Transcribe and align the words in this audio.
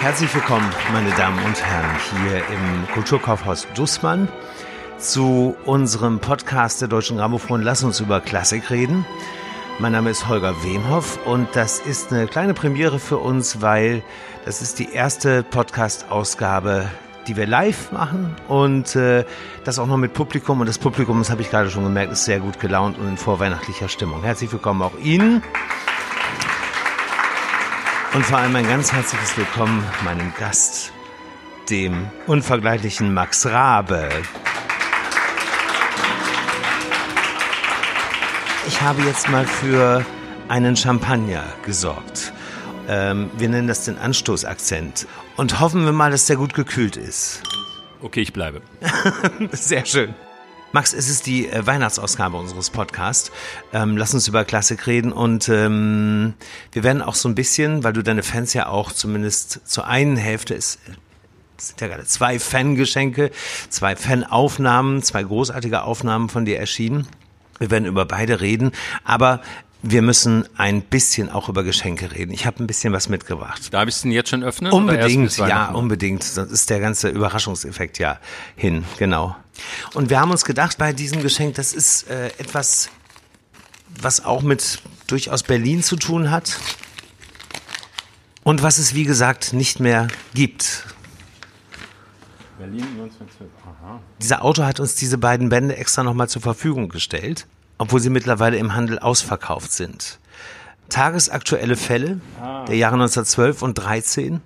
Herzlich 0.00 0.34
willkommen, 0.34 0.66
meine 0.94 1.10
Damen 1.10 1.38
und 1.44 1.62
Herren, 1.62 1.90
hier 2.24 2.38
im 2.38 2.88
Kulturkaufhaus 2.94 3.68
Dussmann 3.74 4.28
zu 4.96 5.54
unserem 5.66 6.20
Podcast 6.20 6.80
der 6.80 6.88
Deutschen 6.88 7.18
Grammophon 7.18 7.60
Lass 7.60 7.84
uns 7.84 8.00
über 8.00 8.22
Klassik 8.22 8.70
reden. 8.70 9.04
Mein 9.78 9.92
Name 9.92 10.08
ist 10.08 10.26
Holger 10.26 10.54
Wemhoff 10.64 11.18
und 11.26 11.48
das 11.52 11.80
ist 11.80 12.14
eine 12.14 12.28
kleine 12.28 12.54
Premiere 12.54 12.98
für 12.98 13.18
uns, 13.18 13.60
weil 13.60 14.02
das 14.46 14.62
ist 14.62 14.78
die 14.78 14.90
erste 14.90 15.42
Podcast-Ausgabe, 15.42 16.88
die 17.26 17.36
wir 17.36 17.46
live 17.46 17.92
machen 17.92 18.34
und 18.48 18.96
äh, 18.96 19.26
das 19.64 19.78
auch 19.78 19.86
noch 19.86 19.98
mit 19.98 20.14
Publikum. 20.14 20.60
Und 20.60 20.66
das 20.66 20.78
Publikum, 20.78 21.18
das 21.18 21.28
habe 21.28 21.42
ich 21.42 21.50
gerade 21.50 21.68
schon 21.68 21.84
gemerkt, 21.84 22.10
ist 22.10 22.24
sehr 22.24 22.40
gut 22.40 22.58
gelaunt 22.58 22.98
und 22.98 23.06
in 23.06 23.18
vorweihnachtlicher 23.18 23.90
Stimmung. 23.90 24.22
Herzlich 24.22 24.50
willkommen 24.50 24.80
auch 24.80 24.98
Ihnen. 24.98 25.42
Und 28.12 28.26
vor 28.26 28.38
allem 28.38 28.56
ein 28.56 28.66
ganz 28.66 28.92
herzliches 28.92 29.36
Willkommen 29.36 29.84
meinem 30.04 30.32
Gast, 30.36 30.92
dem 31.70 32.08
unvergleichlichen 32.26 33.14
Max 33.14 33.46
Rabe. 33.46 34.08
Ich 38.66 38.80
habe 38.82 39.02
jetzt 39.02 39.28
mal 39.28 39.46
für 39.46 40.04
einen 40.48 40.76
Champagner 40.76 41.44
gesorgt. 41.64 42.32
Ähm, 42.88 43.30
wir 43.38 43.48
nennen 43.48 43.68
das 43.68 43.84
den 43.84 43.96
Anstoßakzent. 43.96 45.06
Und 45.36 45.60
hoffen 45.60 45.84
wir 45.84 45.92
mal, 45.92 46.10
dass 46.10 46.26
der 46.26 46.34
gut 46.34 46.52
gekühlt 46.54 46.96
ist. 46.96 47.44
Okay, 48.02 48.22
ich 48.22 48.32
bleibe. 48.32 48.60
Sehr 49.52 49.86
schön. 49.86 50.14
Max, 50.72 50.92
es 50.92 51.08
ist 51.08 51.26
die 51.26 51.48
äh, 51.48 51.66
Weihnachtsausgabe 51.66 52.36
unseres 52.36 52.70
Podcasts. 52.70 53.32
Ähm, 53.72 53.96
lass 53.96 54.14
uns 54.14 54.28
über 54.28 54.44
Klassik 54.44 54.86
reden 54.86 55.10
und 55.12 55.48
ähm, 55.48 56.34
wir 56.70 56.84
werden 56.84 57.02
auch 57.02 57.16
so 57.16 57.28
ein 57.28 57.34
bisschen, 57.34 57.82
weil 57.82 57.92
du 57.92 58.02
deine 58.02 58.22
Fans 58.22 58.54
ja 58.54 58.68
auch 58.68 58.92
zumindest 58.92 59.68
zur 59.68 59.88
einen 59.88 60.16
Hälfte 60.16 60.54
ist, 60.54 60.78
sind 61.56 61.80
ja 61.80 61.88
gerade 61.88 62.04
zwei 62.04 62.38
Fangeschenke, 62.38 63.32
zwei 63.68 63.96
Fanaufnahmen, 63.96 65.02
zwei 65.02 65.24
großartige 65.24 65.82
Aufnahmen 65.82 66.28
von 66.28 66.44
dir 66.44 66.60
erschienen. 66.60 67.08
Wir 67.58 67.72
werden 67.72 67.86
über 67.86 68.04
beide 68.06 68.40
reden, 68.40 68.70
aber 69.04 69.42
wir 69.82 70.02
müssen 70.02 70.46
ein 70.56 70.82
bisschen 70.82 71.30
auch 71.30 71.48
über 71.48 71.62
Geschenke 71.62 72.12
reden. 72.12 72.32
Ich 72.32 72.44
habe 72.46 72.62
ein 72.62 72.66
bisschen 72.66 72.92
was 72.92 73.08
mitgebracht. 73.08 73.72
Darf 73.72 73.88
ich 73.88 73.94
es 73.94 74.02
denn 74.02 74.10
jetzt 74.10 74.28
schon 74.28 74.44
öffnen? 74.44 74.72
Unbedingt, 74.72 75.36
ja, 75.38 75.70
unbedingt. 75.70 76.22
Sonst 76.22 76.52
ist 76.52 76.68
der 76.70 76.80
ganze 76.80 77.08
Überraschungseffekt 77.08 77.98
ja 77.98 78.18
hin, 78.56 78.84
genau. 78.98 79.36
Und 79.94 80.10
wir 80.10 80.20
haben 80.20 80.30
uns 80.30 80.44
gedacht, 80.44 80.76
bei 80.76 80.92
diesem 80.92 81.22
Geschenk, 81.22 81.54
das 81.54 81.72
ist 81.72 82.10
äh, 82.10 82.26
etwas, 82.38 82.90
was 84.00 84.24
auch 84.24 84.42
mit 84.42 84.82
durchaus 85.06 85.42
Berlin 85.42 85.82
zu 85.82 85.96
tun 85.96 86.30
hat. 86.30 86.58
Und 88.42 88.62
was 88.62 88.78
es, 88.78 88.94
wie 88.94 89.04
gesagt, 89.04 89.52
nicht 89.52 89.80
mehr 89.80 90.08
gibt. 90.34 90.86
Berlin 92.58 92.82
1912, 92.82 93.50
aha. 93.64 94.00
Dieser 94.20 94.44
Autor 94.44 94.66
hat 94.66 94.80
uns 94.80 94.94
diese 94.94 95.18
beiden 95.18 95.48
Bände 95.48 95.76
extra 95.76 96.02
nochmal 96.02 96.28
zur 96.28 96.42
Verfügung 96.42 96.88
gestellt 96.88 97.46
obwohl 97.80 97.98
sie 97.98 98.10
mittlerweile 98.10 98.58
im 98.58 98.74
Handel 98.74 98.98
ausverkauft 98.98 99.72
sind. 99.72 100.18
Tagesaktuelle 100.90 101.76
Fälle 101.76 102.20
ah. 102.38 102.66
der 102.66 102.76
Jahre 102.76 102.94
1912 102.94 103.62
und 103.62 103.74
13, 103.74 104.42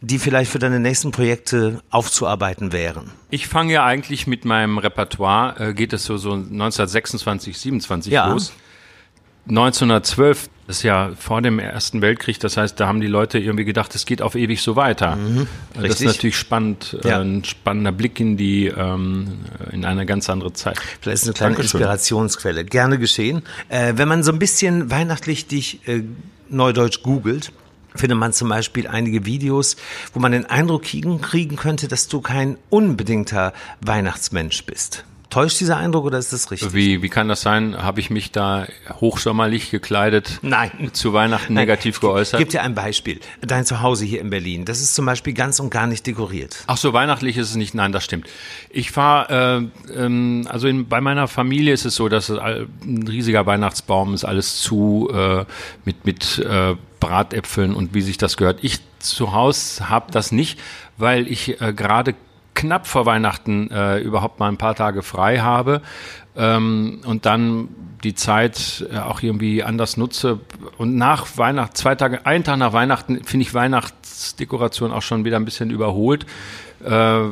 die 0.00 0.18
vielleicht 0.18 0.50
für 0.50 0.58
deine 0.58 0.80
nächsten 0.80 1.10
Projekte 1.10 1.82
aufzuarbeiten 1.90 2.72
wären. 2.72 3.10
Ich 3.28 3.46
fange 3.46 3.74
ja 3.74 3.84
eigentlich 3.84 4.26
mit 4.26 4.46
meinem 4.46 4.78
Repertoire, 4.78 5.60
äh, 5.60 5.74
geht 5.74 5.92
es 5.92 6.04
so, 6.04 6.16
so 6.16 6.32
1926, 6.32 7.58
27 7.58 8.10
ja. 8.10 8.28
los. 8.28 8.54
1912 9.46 10.48
das 10.70 10.76
ist 10.76 10.82
ja 10.84 11.10
vor 11.18 11.42
dem 11.42 11.58
Ersten 11.58 12.00
Weltkrieg, 12.00 12.38
das 12.38 12.56
heißt, 12.56 12.78
da 12.78 12.86
haben 12.86 13.00
die 13.00 13.08
Leute 13.08 13.40
irgendwie 13.40 13.64
gedacht, 13.64 13.92
es 13.96 14.06
geht 14.06 14.22
auf 14.22 14.36
ewig 14.36 14.62
so 14.62 14.76
weiter. 14.76 15.16
Mhm, 15.16 15.48
das 15.74 16.00
ist 16.00 16.06
natürlich 16.06 16.36
spannend, 16.36 16.96
äh, 17.02 17.08
ja. 17.08 17.18
ein 17.18 17.42
spannender 17.42 17.90
Blick 17.90 18.20
in 18.20 18.36
die, 18.36 18.66
ähm, 18.66 19.40
in 19.72 19.84
eine 19.84 20.06
ganz 20.06 20.30
andere 20.30 20.52
Zeit. 20.52 20.78
Vielleicht 21.00 21.22
ist 21.22 21.24
eine 21.24 21.32
kleine 21.32 21.54
Dankeschön. 21.56 21.80
Inspirationsquelle. 21.80 22.64
Gerne 22.64 22.98
geschehen. 22.98 23.42
Äh, 23.68 23.94
wenn 23.96 24.06
man 24.06 24.22
so 24.22 24.30
ein 24.30 24.38
bisschen 24.38 24.92
weihnachtlich 24.92 25.48
dich 25.48 25.88
äh, 25.88 26.04
neudeutsch 26.48 27.02
googelt, 27.02 27.50
findet 27.96 28.16
man 28.16 28.32
zum 28.32 28.48
Beispiel 28.48 28.86
einige 28.86 29.26
Videos, 29.26 29.74
wo 30.14 30.20
man 30.20 30.30
den 30.30 30.46
Eindruck 30.46 30.84
kriegen, 30.84 31.20
kriegen 31.20 31.56
könnte, 31.56 31.88
dass 31.88 32.06
du 32.06 32.20
kein 32.20 32.58
unbedingter 32.68 33.54
Weihnachtsmensch 33.80 34.64
bist. 34.66 35.04
Täuscht 35.30 35.60
dieser 35.60 35.76
Eindruck 35.76 36.06
oder 36.06 36.18
ist 36.18 36.32
das 36.32 36.50
richtig? 36.50 36.74
Wie, 36.74 37.02
wie 37.02 37.08
kann 37.08 37.28
das 37.28 37.40
sein? 37.40 37.80
Habe 37.80 38.00
ich 38.00 38.10
mich 38.10 38.32
da 38.32 38.66
hochsommerlich 39.00 39.70
gekleidet 39.70 40.40
Nein. 40.42 40.90
zu 40.92 41.12
Weihnachten 41.12 41.54
Nein. 41.54 41.62
negativ 41.62 42.00
geäußert? 42.00 42.40
Ich 42.40 42.46
gebe 42.46 42.50
dir 42.50 42.62
ein 42.62 42.74
Beispiel. 42.74 43.20
Dein 43.40 43.64
Zuhause 43.64 44.04
hier 44.04 44.20
in 44.20 44.30
Berlin, 44.30 44.64
das 44.64 44.80
ist 44.80 44.96
zum 44.96 45.06
Beispiel 45.06 45.32
ganz 45.32 45.60
und 45.60 45.70
gar 45.70 45.86
nicht 45.86 46.04
dekoriert. 46.04 46.64
Ach 46.66 46.76
so, 46.76 46.92
weihnachtlich 46.92 47.36
ist 47.36 47.50
es 47.50 47.54
nicht. 47.54 47.74
Nein, 47.74 47.92
das 47.92 48.04
stimmt. 48.04 48.26
Ich 48.70 48.90
fahre, 48.90 49.70
äh, 49.88 50.04
ähm, 50.04 50.48
also 50.50 50.66
in, 50.66 50.88
bei 50.88 51.00
meiner 51.00 51.28
Familie 51.28 51.72
ist 51.72 51.84
es 51.84 51.94
so, 51.94 52.08
dass 52.08 52.28
es 52.28 52.38
ein 52.38 53.04
riesiger 53.08 53.46
Weihnachtsbaum 53.46 54.14
ist, 54.14 54.24
alles 54.24 54.60
zu 54.60 55.08
äh, 55.14 55.44
mit, 55.84 56.04
mit 56.04 56.38
äh, 56.40 56.74
Bratäpfeln 56.98 57.74
und 57.74 57.94
wie 57.94 58.02
sich 58.02 58.18
das 58.18 58.36
gehört. 58.36 58.58
Ich 58.62 58.80
zu 58.98 59.32
Hause 59.32 59.88
habe 59.88 60.10
das 60.10 60.32
nicht, 60.32 60.58
weil 60.98 61.30
ich 61.30 61.60
äh, 61.60 61.72
gerade 61.72 62.14
knapp 62.60 62.86
vor 62.86 63.06
Weihnachten 63.06 63.70
äh, 63.70 63.98
überhaupt 64.00 64.38
mal 64.38 64.48
ein 64.48 64.58
paar 64.58 64.74
Tage 64.74 65.02
frei 65.02 65.38
habe 65.38 65.80
ähm, 66.36 67.00
und 67.04 67.26
dann 67.26 67.68
die 68.04 68.14
Zeit 68.14 68.86
äh, 68.90 68.98
auch 68.98 69.22
irgendwie 69.22 69.62
anders 69.62 69.96
nutze. 69.96 70.40
Und 70.78 70.96
nach 70.96 71.26
Weihnachten, 71.36 71.74
zwei 71.74 71.94
Tage, 71.94 72.24
einen 72.26 72.44
Tag 72.44 72.58
nach 72.58 72.72
Weihnachten, 72.72 73.24
finde 73.24 73.42
ich 73.42 73.54
Weihnachtsdekoration 73.54 74.92
auch 74.92 75.02
schon 75.02 75.24
wieder 75.24 75.36
ein 75.36 75.44
bisschen 75.44 75.70
überholt. 75.70 76.26
Äh, 76.82 77.24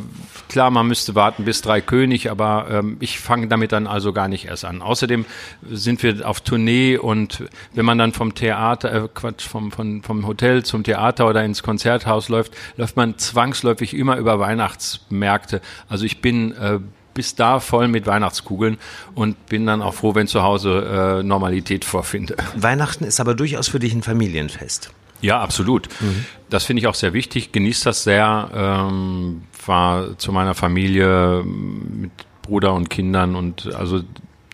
klar, 0.49 0.71
man 0.71 0.87
müsste 0.87 1.15
warten 1.15 1.45
bis 1.45 1.63
drei 1.63 1.81
König, 1.81 2.31
aber 2.31 2.67
ähm, 2.71 2.99
ich 3.01 3.19
fange 3.19 3.49
damit 3.49 3.73
dann 3.73 3.87
also 3.87 4.13
gar 4.13 4.29
nicht 4.29 4.45
erst 4.45 4.67
an. 4.67 4.83
Außerdem 4.83 5.25
sind 5.71 6.03
wir 6.03 6.29
auf 6.29 6.43
Tournee 6.43 6.99
und 6.99 7.45
wenn 7.73 7.87
man 7.87 7.97
dann 7.97 8.13
vom 8.13 8.35
Theater, 8.35 9.05
äh, 9.05 9.09
Quatsch, 9.13 9.47
vom, 9.47 9.73
vom, 9.73 10.03
vom 10.03 10.27
Hotel 10.27 10.65
zum 10.65 10.85
Theater 10.85 11.27
oder 11.27 11.45
ins 11.45 11.63
Konzerthaus 11.63 12.29
läuft, 12.29 12.55
läuft 12.77 12.97
man 12.97 13.17
zwangsläufig 13.17 13.95
immer 13.95 14.19
über 14.19 14.39
Weihnachtsmärkte. 14.39 15.63
Also 15.89 16.05
ich 16.05 16.21
bin 16.21 16.53
äh, 16.53 16.81
bis 17.19 17.35
da 17.35 17.59
voll 17.59 17.89
mit 17.89 18.07
Weihnachtskugeln 18.07 18.79
und 19.17 19.47
bin 19.47 19.67
dann 19.67 19.83
auch 19.83 19.95
froh, 19.95 20.15
wenn 20.15 20.29
zu 20.29 20.45
Hause 20.45 21.19
äh, 21.19 21.23
Normalität 21.25 21.85
vorfinde. 21.85 22.37
Weihnachten 22.55 23.03
ist 23.03 23.19
aber 23.19 23.35
durchaus 23.35 23.67
für 23.67 23.81
dich 23.81 23.93
ein 23.93 24.05
Familienfest. 24.05 24.93
Ja, 25.21 25.41
absolut. 25.41 25.89
Mhm. 26.01 26.27
Das 26.49 26.63
finde 26.63 26.79
ich 26.81 26.87
auch 26.87 26.95
sehr 26.95 27.15
wichtig. 27.15 27.51
Genießt 27.51 27.87
das 27.87 28.05
sehr. 28.05 28.51
Ähm, 28.55 29.43
war 29.67 30.17
zu 30.17 30.31
meiner 30.31 30.55
Familie 30.55 31.43
mit 31.45 32.13
Bruder 32.43 32.73
und 32.73 32.89
Kindern 32.89 33.35
und 33.35 33.75
also 33.75 34.03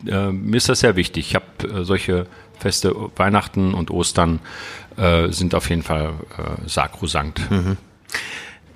äh, 0.06 0.32
mir 0.32 0.56
ist 0.56 0.70
das 0.70 0.80
sehr 0.80 0.96
wichtig. 0.96 1.26
Ich 1.28 1.34
habe 1.34 1.80
äh, 1.80 1.84
solche 1.84 2.26
Feste, 2.58 2.96
Weihnachten 3.16 3.74
und 3.74 3.90
Ostern 3.90 4.40
äh, 4.96 5.28
sind 5.28 5.54
auf 5.54 5.68
jeden 5.68 5.82
Fall 5.82 6.14
äh, 6.38 6.66
sakrosankt. 6.66 7.50
Mhm 7.50 7.76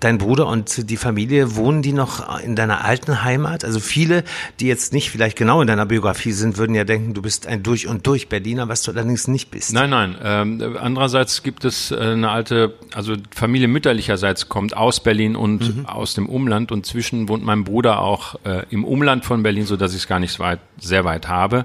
dein 0.01 0.19
Bruder 0.19 0.47
und 0.47 0.91
die 0.91 0.97
Familie, 0.97 1.57
wohnen 1.57 1.83
die 1.83 1.93
noch 1.93 2.41
in 2.41 2.57
deiner 2.57 2.85
alten 2.85 3.23
Heimat? 3.23 3.65
Also 3.65 3.81
viele, 3.81 4.25
die 4.61 4.67
jetzt 4.67 4.93
nicht 4.93 5.11
vielleicht 5.11 5.37
genau 5.37 5.61
in 5.61 5.67
deiner 5.67 5.87
Biografie 5.87 6.33
sind, 6.33 6.57
würden 6.57 6.75
ja 6.75 6.85
denken, 6.85 7.15
du 7.15 7.23
bist 7.23 7.47
ein 7.47 7.63
durch 7.63 7.87
und 7.87 8.07
durch 8.07 8.29
Berliner, 8.29 8.69
was 8.69 8.83
du 8.83 8.93
allerdings 8.93 9.29
nicht 9.29 9.51
bist. 9.51 9.73
Nein, 9.73 9.91
nein. 9.91 10.17
Ähm, 10.23 10.77
andererseits 10.81 11.43
gibt 11.43 11.65
es 11.65 11.91
äh, 11.91 11.97
eine 11.97 12.31
alte, 12.31 12.75
also 12.95 13.15
Familie 13.31 13.69
mütterlicherseits 13.69 14.49
kommt 14.49 14.77
aus 14.77 15.01
Berlin 15.01 15.37
und 15.37 15.77
mhm. 15.77 15.87
aus 15.87 16.15
dem 16.15 16.29
Umland 16.29 16.73
und 16.73 16.87
zwischen 16.87 17.29
wohnt 17.29 17.45
mein 17.45 17.65
Bruder 17.65 18.01
auch 18.01 18.37
äh, 18.45 18.65
im 18.71 18.85
Umland 18.85 19.25
von 19.25 19.43
Berlin, 19.43 19.67
so 19.67 19.77
dass 19.77 19.93
ich 19.93 19.99
es 19.99 20.09
gar 20.09 20.21
nicht 20.21 20.33
so 20.33 20.43
weit, 20.43 20.61
sehr 20.79 21.05
weit 21.05 21.29
habe. 21.29 21.65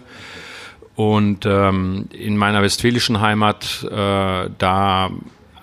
Und 0.95 1.45
ähm, 1.45 2.07
in 2.11 2.37
meiner 2.37 2.61
westfälischen 2.61 3.19
Heimat, 3.19 3.83
äh, 3.89 4.49
da 4.57 5.09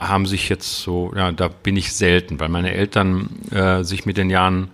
haben 0.00 0.26
sich 0.26 0.48
jetzt 0.48 0.80
so, 0.80 1.12
ja, 1.14 1.30
da 1.30 1.48
bin 1.48 1.76
ich 1.76 1.92
selten, 1.92 2.40
weil 2.40 2.48
meine 2.48 2.72
Eltern 2.72 3.28
äh, 3.50 3.84
sich 3.84 4.06
mit 4.06 4.16
den 4.16 4.30
Jahren 4.30 4.70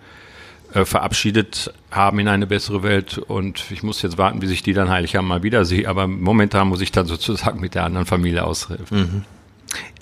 äh, 0.73 0.85
verabschiedet 0.85 1.73
haben 1.91 2.19
in 2.21 2.29
eine 2.29 2.47
bessere 2.47 2.83
Welt 2.83 3.19
und 3.19 3.65
ich 3.71 3.83
muss 3.83 4.03
jetzt 4.03 4.19
warten, 4.19 4.41
bis 4.41 4.51
ich 4.51 4.63
die 4.63 4.73
dann 4.73 4.89
Heiligabend 4.89 5.29
mal 5.29 5.43
wiedersehe, 5.43 5.89
aber 5.89 6.07
momentan 6.07 6.69
muss 6.69 6.81
ich 6.81 6.93
dann 6.93 7.07
sozusagen 7.07 7.61
mit 7.61 7.75
der 7.75 7.85
anderen 7.85 8.07
Familie 8.07 8.45
aushelfen. 8.45 8.99
Mhm. 8.99 9.25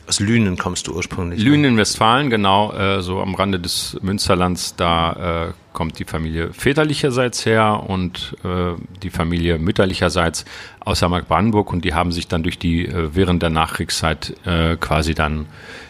Aus 0.07 0.21
Lünen 0.21 0.59
kommst 0.59 0.87
du 0.87 0.95
ursprünglich. 0.95 1.43
Lünen 1.43 1.63
ne? 1.63 1.69
in 1.69 1.77
Westfalen, 1.79 2.29
genau, 2.29 2.73
äh, 2.73 3.01
so 3.01 3.21
am 3.21 3.35
Rande 3.35 3.59
des 3.59 3.97
Münsterlands, 4.03 4.77
da 4.77 5.47
äh, 5.49 5.53
kommt 5.73 5.99
die 5.99 6.05
Familie 6.05 6.53
väterlicherseits 6.53 7.47
her 7.47 7.85
und 7.87 8.37
äh, 8.45 8.75
die 9.03 9.11
Familie 9.11 9.59
mütterlicherseits 9.59 10.45
aus 10.81 11.01
Hamburg-Brandenburg 11.01 11.73
und 11.73 11.85
die 11.85 11.95
haben 11.95 12.13
sich 12.13 12.29
dann 12.29 12.43
durch 12.43 12.59
die, 12.59 12.87
äh, 12.87 13.15
während 13.15 13.43
der 13.43 13.51
Nachkriegszeit 13.51 14.35
äh, 14.45 14.77
quasi 14.77 15.15
dann 15.15 15.47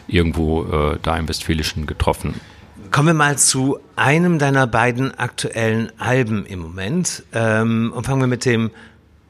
irgendwo 0.06 0.64
äh, 0.64 0.98
da 1.02 1.16
im 1.16 1.28
Westfälischen 1.28 1.86
getroffen. 1.86 2.40
Kommen 2.92 3.08
wir 3.08 3.14
mal 3.14 3.36
zu 3.36 3.78
einem 3.96 4.38
deiner 4.38 4.68
beiden 4.68 5.18
aktuellen 5.18 5.90
Alben 5.98 6.46
im 6.46 6.60
Moment 6.60 7.24
ähm, 7.32 7.92
und 7.94 8.06
fangen 8.06 8.20
wir 8.20 8.28
mit 8.28 8.44
dem 8.44 8.70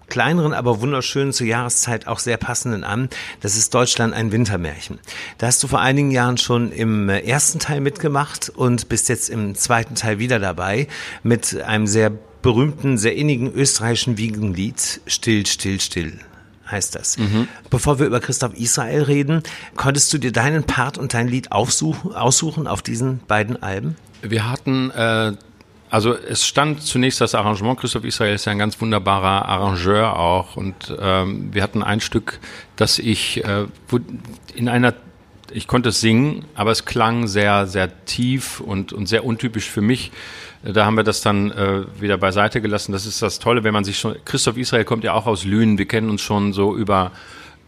kleineren, 0.09 0.53
aber 0.53 0.81
wunderschönen 0.81 1.33
zur 1.33 1.47
Jahreszeit 1.47 2.07
auch 2.07 2.19
sehr 2.19 2.37
passenden 2.37 2.85
an. 2.85 3.09
Das 3.41 3.57
ist 3.57 3.75
Deutschland 3.75 4.15
ein 4.15 4.33
Wintermärchen. 4.33 4.99
Da 5.39 5.47
hast 5.47 5.63
du 5.63 5.69
vor 5.69 5.81
einigen 5.81 6.11
Jahren 6.11 6.39
schon 6.39 6.73
im 6.73 7.09
ersten 7.09 7.59
Teil 7.59 7.81
mitgemacht 7.81 8.51
und 8.55 8.89
bist 8.89 9.09
jetzt 9.09 9.31
im 9.31 9.55
zweiten 9.55 9.95
Teil 9.95 10.19
wieder 10.19 10.39
dabei 10.39 10.89
mit 11.23 11.61
einem 11.63 11.87
sehr 11.87 12.11
berühmten, 12.43 12.99
sehr 12.99 13.17
innigen 13.17 13.53
österreichischen 13.53 14.19
Wiegenlied 14.19 15.01
Still, 15.07 15.47
still, 15.47 15.81
still 15.81 16.19
heißt 16.71 16.95
das. 16.95 17.19
Mhm. 17.19 17.49
Bevor 17.71 17.99
wir 17.99 18.07
über 18.07 18.21
Christoph 18.21 18.55
Israel 18.55 19.03
reden, 19.03 19.43
konntest 19.77 20.13
du 20.13 20.19
dir 20.19 20.33
deinen 20.33 20.65
Part 20.65 20.99
und 20.99 21.15
dein 21.15 21.29
Lied 21.29 21.53
aufsuchen, 21.53 22.15
aussuchen 22.15 22.67
auf 22.67 22.83
diesen 22.83 23.21
beiden 23.27 23.63
Alben? 23.63 23.97
Wir 24.23 24.51
hatten 24.51 24.91
äh, 24.91 25.33
also 25.95 26.13
es 26.13 26.45
stand 26.45 26.83
zunächst 26.83 27.21
das 27.21 27.37
Arrangement. 27.37 27.79
Christoph 27.79 28.03
Israel 28.03 28.35
ist 28.35 28.47
ja 28.47 28.51
ein 28.51 28.59
ganz 28.59 28.81
wunderbarer 28.81 29.49
Arrangeur 29.49 30.19
auch. 30.19 30.57
Und 30.57 30.93
ähm, 31.01 31.55
wir 31.55 31.63
hatten 31.63 31.85
ein 31.85 32.01
Stück, 32.01 32.41
das 32.75 32.99
ich 32.99 33.45
äh, 33.45 33.67
in 34.57 34.69
einer, 34.69 34.95
ich 35.53 35.69
konnte 35.69 35.91
es 35.91 36.01
singen, 36.01 36.47
aber 36.57 36.73
es 36.73 36.85
klang 36.85 37.29
sehr, 37.29 37.69
sehr 37.69 38.05
tief 38.07 38.59
und, 38.59 38.93
und 38.93 39.07
sehr 39.07 39.25
untypisch 39.25 39.71
für 39.71 39.83
mich. 39.83 40.11
Da 40.65 40.85
haben 40.85 40.97
wir 40.97 41.05
das 41.05 41.21
dann 41.21 41.53
äh, 41.53 41.85
wieder 42.01 42.19
beiseite 42.19 42.61
gelassen. 42.61 42.91
Das 42.91 43.07
ist 43.07 43.23
das 43.23 43.39
Tolle, 43.39 43.63
wenn 43.63 43.73
man 43.73 43.85
sich 43.85 43.97
schon. 43.97 44.17
Christoph 44.25 44.57
Israel 44.57 44.85
kommt 44.85 45.05
ja 45.05 45.13
auch 45.13 45.27
aus 45.27 45.45
Lünen. 45.45 45.79
Wir 45.79 45.87
kennen 45.87 46.11
uns 46.11 46.23
schon 46.23 46.53
so 46.53 46.77
über 46.77 47.13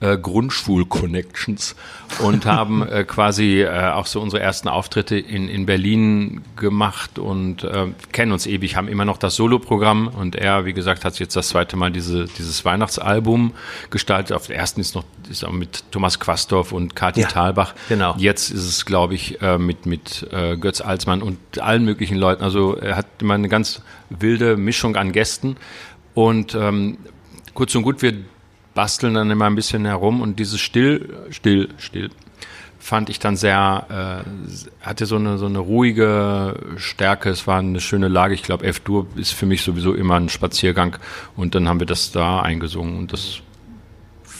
äh, 0.00 0.18
Grundschul-Connections 0.18 1.74
und 2.20 2.44
haben 2.44 2.86
äh, 2.86 3.04
quasi 3.04 3.62
äh, 3.62 3.92
auch 3.92 4.06
so 4.06 4.20
unsere 4.20 4.42
ersten 4.42 4.68
Auftritte 4.68 5.16
in, 5.16 5.48
in 5.48 5.66
Berlin 5.66 6.42
gemacht 6.56 7.18
und 7.18 7.64
äh, 7.64 7.86
kennen 8.12 8.32
uns 8.32 8.46
ewig, 8.46 8.76
haben 8.76 8.88
immer 8.88 9.04
noch 9.04 9.16
das 9.16 9.36
Soloprogramm 9.36 10.08
und 10.08 10.36
er, 10.36 10.64
wie 10.66 10.72
gesagt, 10.72 11.04
hat 11.04 11.18
jetzt 11.18 11.34
das 11.34 11.48
zweite 11.48 11.76
Mal 11.76 11.90
diese, 11.90 12.26
dieses 12.26 12.64
Weihnachtsalbum 12.64 13.52
gestaltet. 13.90 14.36
Auf 14.36 14.46
der 14.46 14.56
ersten 14.56 14.80
ist 14.80 14.94
noch 14.94 15.04
ist 15.30 15.44
auch 15.44 15.52
mit 15.52 15.84
Thomas 15.90 16.20
Quastorf 16.20 16.72
und 16.72 16.94
Kathi 16.94 17.22
ja, 17.22 17.28
Thalbach. 17.28 17.74
Genau. 17.88 18.14
Jetzt 18.18 18.50
ist 18.50 18.64
es, 18.64 18.84
glaube 18.84 19.14
ich, 19.14 19.40
äh, 19.42 19.58
mit, 19.58 19.86
mit 19.86 20.26
äh, 20.30 20.56
Götz 20.56 20.80
Alsmann 20.80 21.22
und 21.22 21.38
allen 21.60 21.84
möglichen 21.84 22.16
Leuten. 22.16 22.44
Also 22.44 22.76
er 22.76 22.96
hat 22.96 23.06
immer 23.20 23.34
eine 23.34 23.48
ganz 23.48 23.82
wilde 24.10 24.56
Mischung 24.56 24.96
an 24.96 25.12
Gästen 25.12 25.56
und 26.14 26.54
ähm, 26.54 26.98
kurz 27.54 27.74
und 27.74 27.82
gut, 27.82 28.02
wir 28.02 28.14
basteln 28.76 29.14
dann 29.14 29.28
immer 29.30 29.46
ein 29.46 29.56
bisschen 29.56 29.84
herum 29.84 30.20
und 30.20 30.38
dieses 30.38 30.60
Still, 30.60 31.26
Still, 31.30 31.70
Still 31.78 32.10
fand 32.78 33.10
ich 33.10 33.18
dann 33.18 33.36
sehr, 33.36 34.24
äh, 34.24 34.86
hatte 34.86 35.06
so 35.06 35.16
eine, 35.16 35.38
so 35.38 35.46
eine 35.46 35.58
ruhige 35.58 36.54
Stärke. 36.76 37.30
Es 37.30 37.48
war 37.48 37.58
eine 37.58 37.80
schöne 37.80 38.06
Lage. 38.06 38.34
Ich 38.34 38.44
glaube, 38.44 38.64
F-Dur 38.64 39.08
ist 39.16 39.32
für 39.32 39.44
mich 39.44 39.62
sowieso 39.62 39.92
immer 39.92 40.14
ein 40.14 40.28
Spaziergang 40.28 40.96
und 41.34 41.56
dann 41.56 41.68
haben 41.68 41.80
wir 41.80 41.86
das 41.86 42.12
da 42.12 42.40
eingesungen 42.40 42.96
und 42.96 43.12
das 43.12 43.40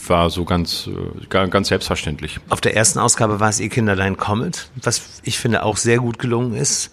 war 0.07 0.31
so 0.31 0.45
ganz, 0.45 0.87
äh, 0.87 1.47
ganz 1.49 1.67
selbstverständlich. 1.67 2.39
Auf 2.49 2.61
der 2.61 2.77
ersten 2.77 3.01
Ausgabe 3.01 3.41
war 3.41 3.49
es 3.49 3.59
Ihr 3.59 3.69
Kinderlein 3.69 4.17
Comet, 4.17 4.71
was 4.81 5.21
ich 5.25 5.39
finde 5.39 5.65
auch 5.65 5.77
sehr 5.77 5.99
gut 5.99 6.21
gelungen 6.21 6.55
ist. 6.55 6.93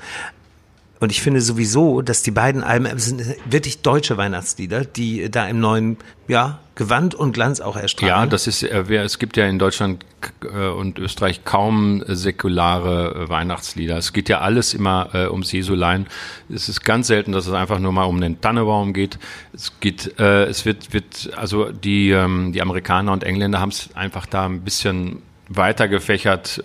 Und 1.03 1.11
ich 1.11 1.21
finde 1.21 1.41
sowieso, 1.41 2.01
dass 2.01 2.23
die 2.23 2.31
beiden 2.31 2.63
Alben 2.63 2.97
sind 2.97 3.21
wirklich 3.43 3.81
deutsche 3.81 4.15
Weihnachtslieder, 4.15 4.85
die 4.85 5.29
da 5.29 5.45
im 5.49 5.59
neuen, 5.59 5.97
ja, 6.29 6.59
Gewand 6.75 7.13
und 7.13 7.33
Glanz 7.33 7.59
auch 7.59 7.75
erstrahlen. 7.75 8.15
Ja, 8.15 8.25
das 8.25 8.47
ist, 8.47 8.63
äh, 8.63 8.83
es 8.95 9.19
gibt 9.19 9.35
ja 9.35 9.45
in 9.45 9.59
Deutschland 9.59 10.05
äh, 10.45 10.69
und 10.69 10.99
Österreich 10.99 11.43
kaum 11.43 12.05
säkulare 12.07 13.25
äh, 13.25 13.29
Weihnachtslieder. 13.29 13.97
Es 13.97 14.13
geht 14.13 14.29
ja 14.29 14.39
alles 14.39 14.73
immer 14.73 15.09
ums 15.29 15.51
Jesulein. 15.51 16.07
Es 16.47 16.69
ist 16.69 16.85
ganz 16.85 17.07
selten, 17.07 17.33
dass 17.33 17.47
es 17.47 17.53
einfach 17.53 17.79
nur 17.79 17.91
mal 17.91 18.05
um 18.05 18.21
den 18.21 18.39
Tannebaum 18.39 18.93
geht. 18.93 19.19
Es 19.51 19.77
geht, 19.81 20.17
es 20.17 20.63
wird, 20.63 20.93
wird, 20.93 21.31
also 21.35 21.69
die, 21.69 22.11
ähm, 22.11 22.53
die 22.53 22.61
Amerikaner 22.61 23.11
und 23.11 23.25
Engländer 23.25 23.59
haben 23.59 23.71
es 23.71 23.89
einfach 23.93 24.25
da 24.25 24.45
ein 24.45 24.61
bisschen 24.61 25.21
weiter 25.49 25.89
gefächert, 25.89 26.63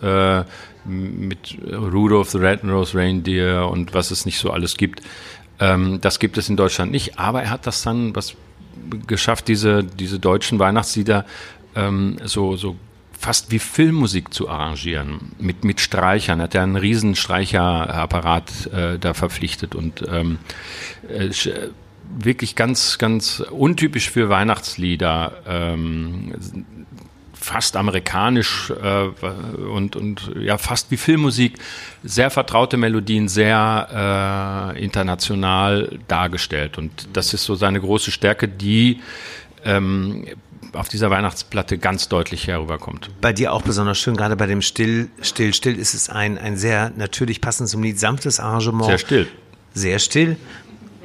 mit 0.88 1.56
Rudolph 1.70 2.30
the 2.30 2.38
Red-Nosed 2.38 2.94
Reindeer 2.94 3.68
und 3.68 3.94
was 3.94 4.10
es 4.10 4.26
nicht 4.26 4.38
so 4.38 4.50
alles 4.50 4.76
gibt. 4.76 5.02
Ähm, 5.60 6.00
das 6.00 6.18
gibt 6.18 6.38
es 6.38 6.48
in 6.48 6.56
Deutschland 6.56 6.92
nicht, 6.92 7.18
aber 7.18 7.42
er 7.42 7.50
hat 7.50 7.66
das 7.66 7.82
dann 7.82 8.14
was 8.16 8.36
geschafft, 9.06 9.48
diese, 9.48 9.84
diese 9.84 10.18
deutschen 10.18 10.58
Weihnachtslieder 10.58 11.24
ähm, 11.74 12.16
so, 12.24 12.56
so 12.56 12.76
fast 13.18 13.50
wie 13.50 13.58
Filmmusik 13.58 14.32
zu 14.32 14.48
arrangieren, 14.48 15.32
mit, 15.38 15.64
mit 15.64 15.80
Streichern. 15.80 16.40
Er 16.40 16.44
hat 16.44 16.54
ja 16.54 16.62
einen 16.62 16.76
riesen 16.76 17.16
Streicherapparat 17.16 18.66
äh, 18.72 18.98
da 18.98 19.12
verpflichtet 19.12 19.74
und 19.74 20.04
ähm, 20.08 20.38
äh, 21.08 21.30
wirklich 22.16 22.54
ganz, 22.54 22.98
ganz 22.98 23.40
untypisch 23.50 24.10
für 24.10 24.28
Weihnachtslieder. 24.28 25.32
Ähm, 25.46 26.32
fast 27.48 27.76
amerikanisch 27.76 28.70
äh, 28.70 29.06
und, 29.56 29.96
und 29.96 30.30
ja 30.38 30.58
fast 30.58 30.90
wie 30.90 30.98
Filmmusik, 30.98 31.58
sehr 32.04 32.30
vertraute 32.30 32.76
Melodien, 32.76 33.28
sehr 33.28 34.74
äh, 34.76 34.84
international 34.84 35.98
dargestellt. 36.08 36.76
Und 36.76 37.08
das 37.14 37.32
ist 37.32 37.44
so 37.44 37.54
seine 37.54 37.80
große 37.80 38.10
Stärke, 38.10 38.48
die 38.48 39.00
ähm, 39.64 40.26
auf 40.74 40.88
dieser 40.90 41.10
Weihnachtsplatte 41.10 41.78
ganz 41.78 42.08
deutlich 42.08 42.46
herüberkommt. 42.46 43.08
Bei 43.22 43.32
dir 43.32 43.54
auch 43.54 43.62
besonders 43.62 43.98
schön, 43.98 44.14
gerade 44.14 44.36
bei 44.36 44.46
dem 44.46 44.60
Still, 44.60 45.08
Still, 45.22 45.54
Still 45.54 45.76
ist 45.76 45.94
es 45.94 46.10
ein, 46.10 46.36
ein 46.36 46.58
sehr 46.58 46.92
natürlich 46.96 47.40
passend 47.40 47.70
zum 47.70 47.82
Lied, 47.82 47.98
sanftes 47.98 48.40
Arrangement. 48.40 48.84
Sehr 48.84 48.98
still. 48.98 49.26
Sehr 49.72 49.98
still 49.98 50.36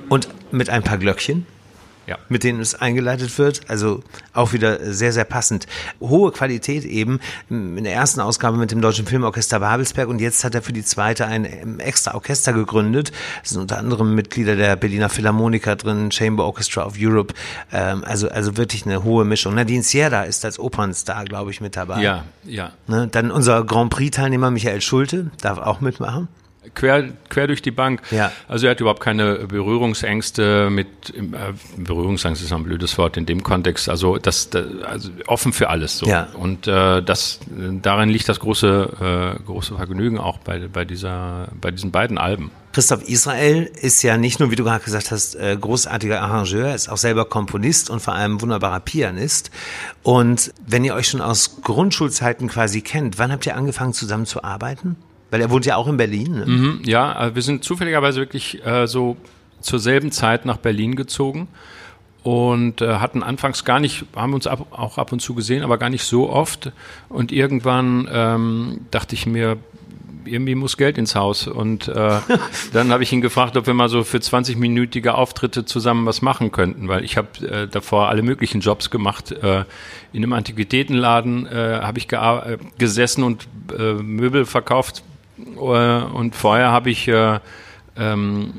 und 0.09 0.27
mit 0.51 0.69
ein 0.69 0.83
paar 0.83 0.97
Glöckchen 0.97 1.45
ja. 2.07 2.17
mit 2.29 2.43
denen 2.43 2.59
es 2.59 2.75
eingeleitet 2.75 3.37
wird. 3.37 3.61
Also 3.67 4.03
auch 4.33 4.53
wieder 4.53 4.93
sehr, 4.93 5.13
sehr 5.13 5.23
passend. 5.23 5.67
Hohe 5.99 6.31
Qualität 6.31 6.85
eben 6.85 7.19
in 7.49 7.83
der 7.83 7.93
ersten 7.93 8.19
Ausgabe 8.19 8.57
mit 8.57 8.71
dem 8.71 8.81
Deutschen 8.81 9.05
Filmorchester 9.05 9.59
Babelsberg 9.59 10.07
und 10.07 10.19
jetzt 10.19 10.43
hat 10.43 10.55
er 10.55 10.61
für 10.61 10.73
die 10.73 10.83
zweite 10.83 11.25
ein 11.25 11.45
ähm, 11.45 11.79
extra 11.79 12.13
Orchester 12.13 12.53
gegründet. 12.53 13.11
Es 13.43 13.51
sind 13.51 13.61
unter 13.61 13.77
anderem 13.77 14.15
Mitglieder 14.15 14.55
der 14.55 14.75
Berliner 14.75 15.09
Philharmoniker 15.09 15.75
drin, 15.75 16.11
Chamber 16.11 16.45
Orchestra 16.45 16.85
of 16.85 16.95
Europe. 16.99 17.33
Ähm, 17.71 18.03
also, 18.05 18.29
also 18.29 18.57
wirklich 18.57 18.85
eine 18.85 19.03
hohe 19.03 19.25
Mischung. 19.25 19.55
Nadine 19.55 19.83
Sierra 19.83 20.23
ist 20.23 20.45
als 20.45 20.59
Opernstar, 20.59 21.25
glaube 21.25 21.51
ich, 21.51 21.61
mit 21.61 21.75
dabei. 21.75 22.01
Ja, 22.01 22.25
ja. 22.43 22.71
Ne? 22.87 23.07
Dann 23.11 23.31
unser 23.31 23.63
Grand 23.63 23.91
Prix-Teilnehmer 23.91 24.51
Michael 24.51 24.81
Schulte 24.81 25.31
darf 25.41 25.57
auch 25.57 25.81
mitmachen 25.81 26.27
quer, 26.75 27.09
quer 27.29 27.47
durch 27.47 27.61
die 27.61 27.71
Bank. 27.71 28.01
Ja. 28.11 28.31
Also 28.47 28.67
er 28.67 28.71
hat 28.71 28.81
überhaupt 28.81 29.01
keine 29.01 29.35
Berührungsängste 29.47 30.69
mit, 30.69 30.87
äh, 31.15 31.53
Berührungsangst 31.77 32.41
ist 32.41 32.51
ein 32.51 32.63
blödes 32.63 32.97
Wort 32.97 33.17
in 33.17 33.25
dem 33.25 33.43
Kontext, 33.43 33.89
also 33.89 34.17
das, 34.17 34.49
das 34.49 34.65
also 34.83 35.09
offen 35.27 35.53
für 35.53 35.69
alles. 35.69 35.97
So. 35.97 36.05
Ja. 36.05 36.27
Und 36.33 36.67
äh, 36.67 37.01
das, 37.01 37.39
darin 37.81 38.09
liegt 38.09 38.29
das 38.29 38.39
große, 38.39 39.37
äh, 39.39 39.43
große 39.43 39.75
Vergnügen 39.75 40.17
auch 40.19 40.39
bei, 40.39 40.67
bei, 40.67 40.85
dieser, 40.85 41.47
bei 41.59 41.71
diesen 41.71 41.91
beiden 41.91 42.17
Alben. 42.17 42.51
Christoph 42.73 43.07
Israel 43.07 43.69
ist 43.79 44.01
ja 44.01 44.17
nicht 44.17 44.39
nur, 44.39 44.49
wie 44.49 44.55
du 44.55 44.63
gerade 44.63 44.83
gesagt 44.83 45.11
hast, 45.11 45.35
äh, 45.35 45.55
großartiger 45.59 46.21
Arrangeur, 46.21 46.69
er 46.69 46.75
ist 46.75 46.89
auch 46.89 46.97
selber 46.97 47.25
Komponist 47.25 47.91
und 47.91 47.99
vor 47.99 48.15
allem 48.15 48.41
wunderbarer 48.41 48.79
Pianist. 48.79 49.51
Und 50.01 50.51
wenn 50.65 50.83
ihr 50.83 50.95
euch 50.95 51.07
schon 51.09 51.21
aus 51.21 51.61
Grundschulzeiten 51.61 52.47
quasi 52.47 52.81
kennt, 52.81 53.19
wann 53.19 53.31
habt 53.31 53.45
ihr 53.45 53.55
angefangen 53.55 53.93
zusammen 53.93 54.25
zu 54.25 54.43
arbeiten? 54.43 54.95
Weil 55.33 55.41
er 55.41 55.49
wohnt 55.49 55.65
ja 55.65 55.77
auch 55.77 55.87
in 55.87 55.97
Berlin. 55.97 56.31
Ne? 56.31 56.45
Mhm, 56.45 56.81
ja, 56.85 57.29
äh, 57.29 57.33
wir 57.33 57.41
sind 57.41 57.63
zufälligerweise 57.63 58.19
wirklich 58.19 58.63
äh, 58.63 58.85
so 58.85 59.17
zur 59.61 59.79
selben 59.79 60.11
Zeit 60.11 60.45
nach 60.45 60.57
Berlin 60.57 60.95
gezogen 60.95 61.47
und 62.21 62.81
äh, 62.81 62.97
hatten 62.97 63.23
anfangs 63.23 63.65
gar 63.65 63.79
nicht, 63.79 64.05
haben 64.15 64.35
uns 64.35 64.45
ab, 64.45 64.67
auch 64.69 64.99
ab 64.99 65.11
und 65.11 65.21
zu 65.21 65.33
gesehen, 65.33 65.63
aber 65.63 65.79
gar 65.79 65.89
nicht 65.89 66.03
so 66.03 66.29
oft. 66.29 66.71
Und 67.09 67.31
irgendwann 67.31 68.07
ähm, 68.13 68.81
dachte 68.91 69.15
ich 69.15 69.25
mir, 69.25 69.57
irgendwie 70.25 70.53
muss 70.53 70.77
Geld 70.77 70.99
ins 70.99 71.15
Haus. 71.15 71.47
Und 71.47 71.87
äh, 71.87 72.19
dann 72.73 72.91
habe 72.91 73.01
ich 73.01 73.11
ihn 73.11 73.21
gefragt, 73.21 73.57
ob 73.57 73.65
wir 73.65 73.73
mal 73.73 73.89
so 73.89 74.03
für 74.03 74.19
20-minütige 74.19 75.09
Auftritte 75.09 75.65
zusammen 75.65 76.05
was 76.05 76.21
machen 76.21 76.51
könnten, 76.51 76.89
weil 76.89 77.03
ich 77.03 77.17
habe 77.17 77.27
äh, 77.47 77.67
davor 77.67 78.09
alle 78.09 78.21
möglichen 78.21 78.61
Jobs 78.61 78.91
gemacht. 78.91 79.31
Äh, 79.31 79.65
in 80.13 80.23
einem 80.23 80.33
Antiquitätenladen 80.33 81.47
äh, 81.47 81.79
habe 81.81 81.97
ich 81.97 82.11
äh, 82.11 82.57
gesessen 82.77 83.23
und 83.23 83.47
Möbel 84.03 84.45
verkauft 84.45 85.01
und 85.55 86.35
vorher 86.35 86.71
habe 86.71 86.89
ich 86.89 87.07
äh, 87.07 87.39
ähm, 87.95 88.53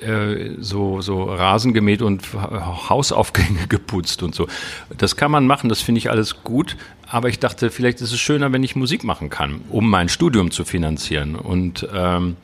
äh, 0.00 0.56
so, 0.58 1.00
so 1.00 1.24
Rasen 1.24 1.72
gemäht 1.72 2.02
und 2.02 2.22
Hausaufgänge 2.34 3.66
geputzt 3.68 4.22
und 4.22 4.34
so. 4.34 4.46
Das 4.96 5.16
kann 5.16 5.30
man 5.30 5.46
machen, 5.46 5.68
das 5.68 5.80
finde 5.80 5.98
ich 5.98 6.10
alles 6.10 6.42
gut. 6.42 6.76
Aber 7.08 7.28
ich 7.28 7.38
dachte, 7.38 7.70
vielleicht 7.70 8.00
ist 8.00 8.12
es 8.12 8.18
schöner, 8.18 8.52
wenn 8.52 8.64
ich 8.64 8.74
Musik 8.74 9.04
machen 9.04 9.30
kann, 9.30 9.60
um 9.70 9.88
mein 9.88 10.08
Studium 10.08 10.50
zu 10.50 10.64
finanzieren. 10.64 11.36
Und 11.36 11.86
ähm, 11.94 12.36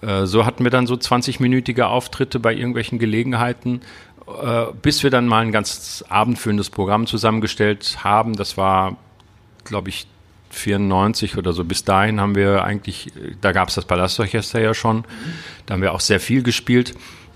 äh, 0.00 0.26
so 0.26 0.44
hatten 0.44 0.64
wir 0.64 0.70
dann 0.70 0.86
so 0.86 0.94
20-minütige 0.94 1.82
Auftritte 1.82 2.40
bei 2.40 2.52
irgendwelchen 2.52 2.98
Gelegenheiten, 2.98 3.80
äh, 4.26 4.66
bis 4.82 5.02
wir 5.02 5.10
dann 5.10 5.28
mal 5.28 5.44
ein 5.44 5.52
ganz 5.52 6.04
abendfüllendes 6.08 6.70
Programm 6.70 7.06
zusammengestellt 7.06 7.98
haben. 8.02 8.34
Das 8.34 8.56
war, 8.56 8.96
glaube 9.64 9.88
ich, 9.88 10.06
94 10.52 11.36
oder 11.36 11.52
so. 11.52 11.64
Bis 11.64 11.84
dahin 11.84 12.20
haben 12.20 12.34
wir 12.34 12.64
eigentlich, 12.64 13.12
da 13.40 13.52
gab 13.52 13.68
es 13.68 13.74
das 13.74 13.84
Palastorchester 13.84 14.60
ja 14.60 14.74
schon, 14.74 15.04
da 15.66 15.74
haben 15.74 15.82
wir 15.82 15.92
auch 15.92 16.00
sehr 16.00 16.20
viel 16.20 16.42
gespielt. 16.42 16.94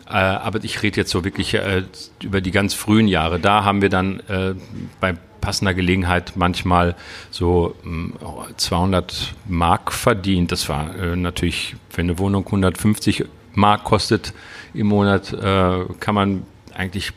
Äh, 0.08 0.12
aber 0.12 0.62
ich 0.62 0.82
rede 0.82 1.00
jetzt 1.00 1.10
so 1.10 1.24
wirklich 1.24 1.54
äh, 1.54 1.82
über 2.22 2.40
die 2.40 2.52
ganz 2.52 2.74
frühen 2.74 3.08
Jahre. 3.08 3.40
Da 3.40 3.64
haben 3.64 3.82
wir 3.82 3.88
dann 3.88 4.20
äh, 4.28 4.54
bei 5.00 5.16
passender 5.40 5.74
Gelegenheit 5.74 6.32
manchmal 6.36 6.96
so 7.30 7.76
200 8.56 9.34
mm, 9.46 9.56
Mark 9.56 9.92
verdient. 9.92 10.50
Das 10.50 10.68
war 10.68 10.92
natürlich, 11.14 11.76
wenn 11.94 12.06
eine 12.06 12.18
Wohnung 12.18 12.44
150 12.46 13.26
Mark 13.54 13.84
kostet 13.84 14.32
im 14.74 14.88
Monat, 14.88 15.36
kann 16.00 16.14
man 16.16 16.42
eigentlich 16.74 17.12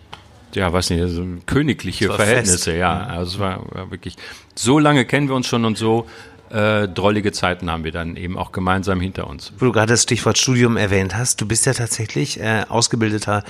ja, 0.56 0.72
weiß 0.72 0.90
nicht, 0.92 1.04
so 1.10 1.26
königliche 1.46 2.12
Verhältnisse, 2.12 2.72
fest. 2.72 2.78
ja. 2.78 2.96
Mhm. 2.96 3.12
Also 3.12 3.32
es 3.34 3.40
war, 3.40 3.76
war, 3.76 3.92
wirklich, 3.92 4.16
so 4.56 4.80
lange 4.80 5.06
kennen 5.06 5.28
wir 5.28 5.36
uns 5.36 5.48
schon 5.48 5.66
und 5.66 5.78
so 5.78 6.08
äh, 6.50 6.88
drollige 6.88 7.32
Zeiten 7.32 7.70
haben 7.70 7.84
wir 7.84 7.92
dann 7.92 8.16
eben 8.16 8.38
auch 8.38 8.52
gemeinsam 8.52 9.00
hinter 9.00 9.28
uns. 9.28 9.54
Wo 9.60 9.66
du 9.66 9.72
gerade 9.72 9.94
das 9.94 10.04
Stichwort 10.04 10.38
Studium 10.38 10.78
erwähnt 10.78 11.16
hast, 11.16 11.40
du 11.42 11.48
bist 11.48 11.66
ja 11.66 11.74
tatsächlich 11.74 12.40
äh, 12.40 12.64
ausgebildeter 12.68 13.44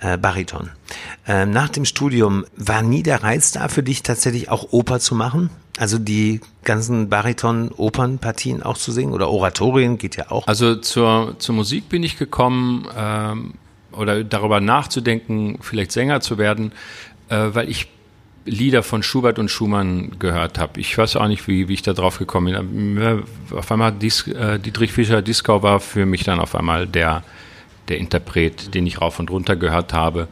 äh, 0.00 0.16
Bariton. 0.16 0.70
Ähm, 1.26 1.50
nach 1.50 1.68
dem 1.68 1.84
Studium 1.84 2.46
war 2.56 2.82
nie 2.82 3.02
der 3.02 3.22
Reiz 3.22 3.52
da 3.52 3.68
für 3.68 3.82
dich 3.82 4.02
tatsächlich 4.02 4.48
auch 4.50 4.72
Oper 4.72 5.00
zu 5.00 5.14
machen? 5.14 5.50
Also 5.78 5.98
die 5.98 6.40
ganzen 6.64 7.10
Bariton-Opernpartien 7.10 8.62
auch 8.62 8.78
zu 8.78 8.92
singen 8.92 9.12
oder 9.12 9.28
Oratorien 9.28 9.98
geht 9.98 10.16
ja 10.16 10.30
auch. 10.30 10.46
Also 10.46 10.76
zur, 10.76 11.36
zur 11.38 11.54
Musik 11.54 11.90
bin 11.90 12.02
ich 12.02 12.16
gekommen 12.16 12.88
ähm, 12.96 13.54
oder 13.96 14.24
darüber 14.24 14.60
nachzudenken, 14.60 15.58
vielleicht 15.60 15.92
Sänger 15.92 16.20
zu 16.20 16.38
werden, 16.38 16.72
äh, 17.28 17.48
weil 17.52 17.68
ich 17.68 17.88
Lieder 18.46 18.84
von 18.84 19.02
Schubert 19.02 19.38
und 19.40 19.50
Schumann 19.50 20.18
gehört 20.20 20.58
habe. 20.58 20.78
Ich 20.78 20.96
weiß 20.96 21.16
auch 21.16 21.26
nicht, 21.26 21.48
wie, 21.48 21.68
wie 21.68 21.74
ich 21.74 21.82
da 21.82 21.92
drauf 21.92 22.18
gekommen 22.18 22.94
bin. 22.94 23.24
Auf 23.50 23.72
einmal 23.72 23.92
Dies, 23.92 24.28
äh, 24.28 24.60
Dietrich 24.60 24.92
Fischer-Dieskau 24.92 25.62
war 25.62 25.80
für 25.80 26.06
mich 26.06 26.22
dann 26.22 26.38
auf 26.38 26.54
einmal 26.54 26.86
der, 26.86 27.24
der 27.88 27.98
Interpret, 27.98 28.72
den 28.74 28.86
ich 28.86 29.00
rauf 29.00 29.18
und 29.18 29.30
runter 29.30 29.56
gehört 29.56 29.92
habe. 29.92 30.28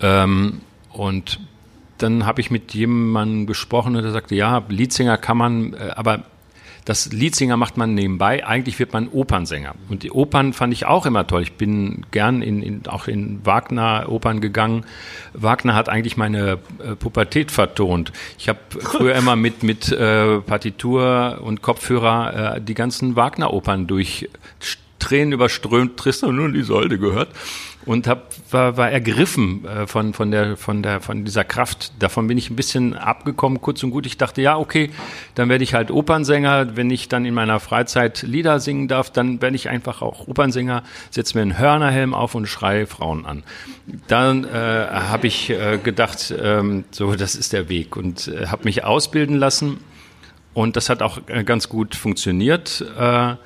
Ähm, 0.00 0.60
und 0.92 1.38
dann 1.98 2.26
habe 2.26 2.40
ich 2.40 2.50
mit 2.50 2.74
jemandem 2.74 3.46
gesprochen 3.46 3.94
und 3.94 4.02
der 4.02 4.12
sagte, 4.12 4.34
ja, 4.34 4.64
Liedsänger 4.68 5.16
kann 5.16 5.36
man, 5.36 5.74
äh, 5.74 5.90
aber 5.94 6.24
das 6.88 7.12
Liedsänger 7.12 7.58
macht 7.58 7.76
man 7.76 7.92
nebenbei. 7.92 8.46
Eigentlich 8.46 8.78
wird 8.78 8.94
man 8.94 9.08
Opernsänger. 9.08 9.74
Und 9.90 10.04
die 10.04 10.10
Opern 10.10 10.54
fand 10.54 10.72
ich 10.72 10.86
auch 10.86 11.04
immer 11.04 11.26
toll. 11.26 11.42
Ich 11.42 11.52
bin 11.52 12.06
gern 12.12 12.40
in, 12.40 12.62
in 12.62 12.86
auch 12.86 13.08
in 13.08 13.44
Wagner-Opern 13.44 14.40
gegangen. 14.40 14.86
Wagner 15.34 15.74
hat 15.74 15.90
eigentlich 15.90 16.16
meine 16.16 16.58
äh, 16.78 16.96
Pubertät 16.96 17.50
vertont. 17.50 18.10
Ich 18.38 18.48
habe 18.48 18.60
früher 18.70 19.14
immer 19.16 19.36
mit, 19.36 19.62
mit 19.62 19.92
äh, 19.92 20.40
Partitur 20.40 21.40
und 21.42 21.60
Kopfhörer 21.60 22.54
äh, 22.56 22.60
die 22.62 22.74
ganzen 22.74 23.16
Wagner-Opern 23.16 23.86
durch 23.86 24.30
Tränen 24.98 25.32
überströmt 25.32 25.96
Tristan 25.96 26.38
und 26.38 26.54
Isolde 26.54 26.98
gehört 26.98 27.28
und 27.88 28.06
hab, 28.06 28.34
war, 28.50 28.76
war 28.76 28.90
ergriffen 28.90 29.64
äh, 29.64 29.86
von, 29.86 30.12
von, 30.12 30.30
der, 30.30 30.58
von, 30.58 30.82
der, 30.82 31.00
von 31.00 31.24
dieser 31.24 31.42
Kraft. 31.42 31.92
Davon 31.98 32.26
bin 32.26 32.36
ich 32.36 32.50
ein 32.50 32.56
bisschen 32.56 32.94
abgekommen, 32.94 33.62
kurz 33.62 33.82
und 33.82 33.90
gut. 33.90 34.04
Ich 34.04 34.18
dachte, 34.18 34.42
ja, 34.42 34.58
okay, 34.58 34.90
dann 35.34 35.48
werde 35.48 35.64
ich 35.64 35.72
halt 35.72 35.90
Opernsänger. 35.90 36.76
Wenn 36.76 36.90
ich 36.90 37.08
dann 37.08 37.24
in 37.24 37.32
meiner 37.32 37.60
Freizeit 37.60 38.22
Lieder 38.22 38.60
singen 38.60 38.88
darf, 38.88 39.10
dann 39.10 39.40
werde 39.40 39.56
ich 39.56 39.70
einfach 39.70 40.02
auch 40.02 40.28
Opernsänger, 40.28 40.82
setze 41.10 41.38
mir 41.38 41.42
einen 41.42 41.58
Hörnerhelm 41.58 42.12
auf 42.12 42.34
und 42.34 42.46
schreie 42.46 42.86
Frauen 42.86 43.24
an. 43.24 43.42
Dann 44.06 44.44
äh, 44.44 44.48
habe 44.50 45.26
ich 45.26 45.48
äh, 45.48 45.78
gedacht, 45.82 46.34
ähm, 46.38 46.84
so, 46.90 47.14
das 47.14 47.36
ist 47.36 47.54
der 47.54 47.70
Weg 47.70 47.96
und 47.96 48.28
äh, 48.28 48.48
habe 48.48 48.64
mich 48.64 48.84
ausbilden 48.84 49.36
lassen. 49.36 49.78
Und 50.52 50.76
das 50.76 50.90
hat 50.90 51.00
auch 51.00 51.20
äh, 51.28 51.42
ganz 51.42 51.70
gut 51.70 51.94
funktioniert. 51.94 52.84
Äh, 52.98 53.36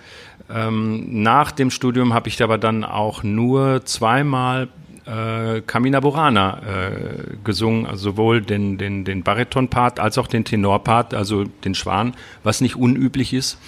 ähm, 0.50 1.22
nach 1.22 1.52
dem 1.52 1.70
Studium 1.70 2.14
habe 2.14 2.28
ich 2.28 2.42
aber 2.42 2.58
dann 2.58 2.84
auch 2.84 3.22
nur 3.22 3.84
zweimal 3.84 4.68
äh, 5.06 5.61
Camina 5.62 6.00
Burana 6.00 6.61
äh, 6.62 7.37
gesungen, 7.44 7.87
also 7.87 8.11
sowohl 8.11 8.40
den, 8.42 8.78
den, 8.78 9.04
den 9.04 9.22
Bariton-Part 9.22 9.99
als 10.00 10.18
auch 10.18 10.26
den 10.26 10.44
Tenor-Part, 10.44 11.14
also 11.14 11.44
den 11.44 11.75
Schwan, 11.75 12.14
was 12.42 12.61
nicht 12.61 12.76
unüblich 12.76 13.32
ist. 13.32 13.58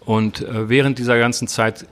Und 0.00 0.42
äh, 0.42 0.68
während 0.68 0.98
dieser 0.98 1.18
ganzen 1.18 1.48
Zeit 1.48 1.86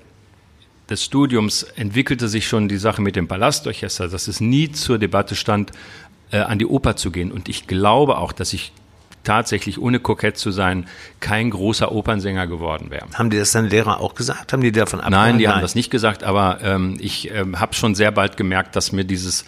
des 0.90 1.04
Studiums 1.04 1.62
entwickelte 1.62 2.28
sich 2.28 2.46
schon 2.46 2.68
die 2.68 2.76
Sache 2.76 3.00
mit 3.02 3.16
dem 3.16 3.26
Palastorchester, 3.26 4.08
dass 4.08 4.28
es 4.28 4.40
nie 4.40 4.70
zur 4.70 4.98
Debatte 4.98 5.34
stand, 5.34 5.72
äh, 6.30 6.38
an 6.38 6.58
die 6.58 6.66
Oper 6.66 6.96
zu 6.96 7.10
gehen. 7.10 7.32
Und 7.32 7.48
ich 7.48 7.66
glaube 7.66 8.18
auch, 8.18 8.32
dass 8.32 8.52
ich 8.52 8.72
tatsächlich, 9.24 9.80
ohne 9.80 10.00
kokett 10.00 10.36
zu 10.36 10.50
sein, 10.50 10.86
kein 11.20 11.50
großer 11.50 11.92
Opernsänger 11.92 12.46
geworden 12.46 12.90
wäre. 12.90 13.06
Haben 13.14 13.30
die 13.30 13.38
das 13.38 13.52
dann 13.52 13.68
Lehrer 13.68 14.00
auch 14.00 14.14
gesagt? 14.14 14.52
Haben 14.52 14.62
die 14.62 14.72
davon 14.72 15.00
abgeraten? 15.00 15.28
Nein, 15.30 15.38
die 15.38 15.44
Nein. 15.44 15.54
haben 15.54 15.62
das 15.62 15.74
nicht 15.74 15.90
gesagt, 15.90 16.24
aber 16.24 16.58
ähm, 16.62 16.96
ich 17.00 17.30
ähm, 17.30 17.60
habe 17.60 17.74
schon 17.74 17.94
sehr 17.94 18.10
bald 18.10 18.36
gemerkt, 18.36 18.76
dass 18.76 18.92
mir 18.92 19.04
dieses, 19.04 19.44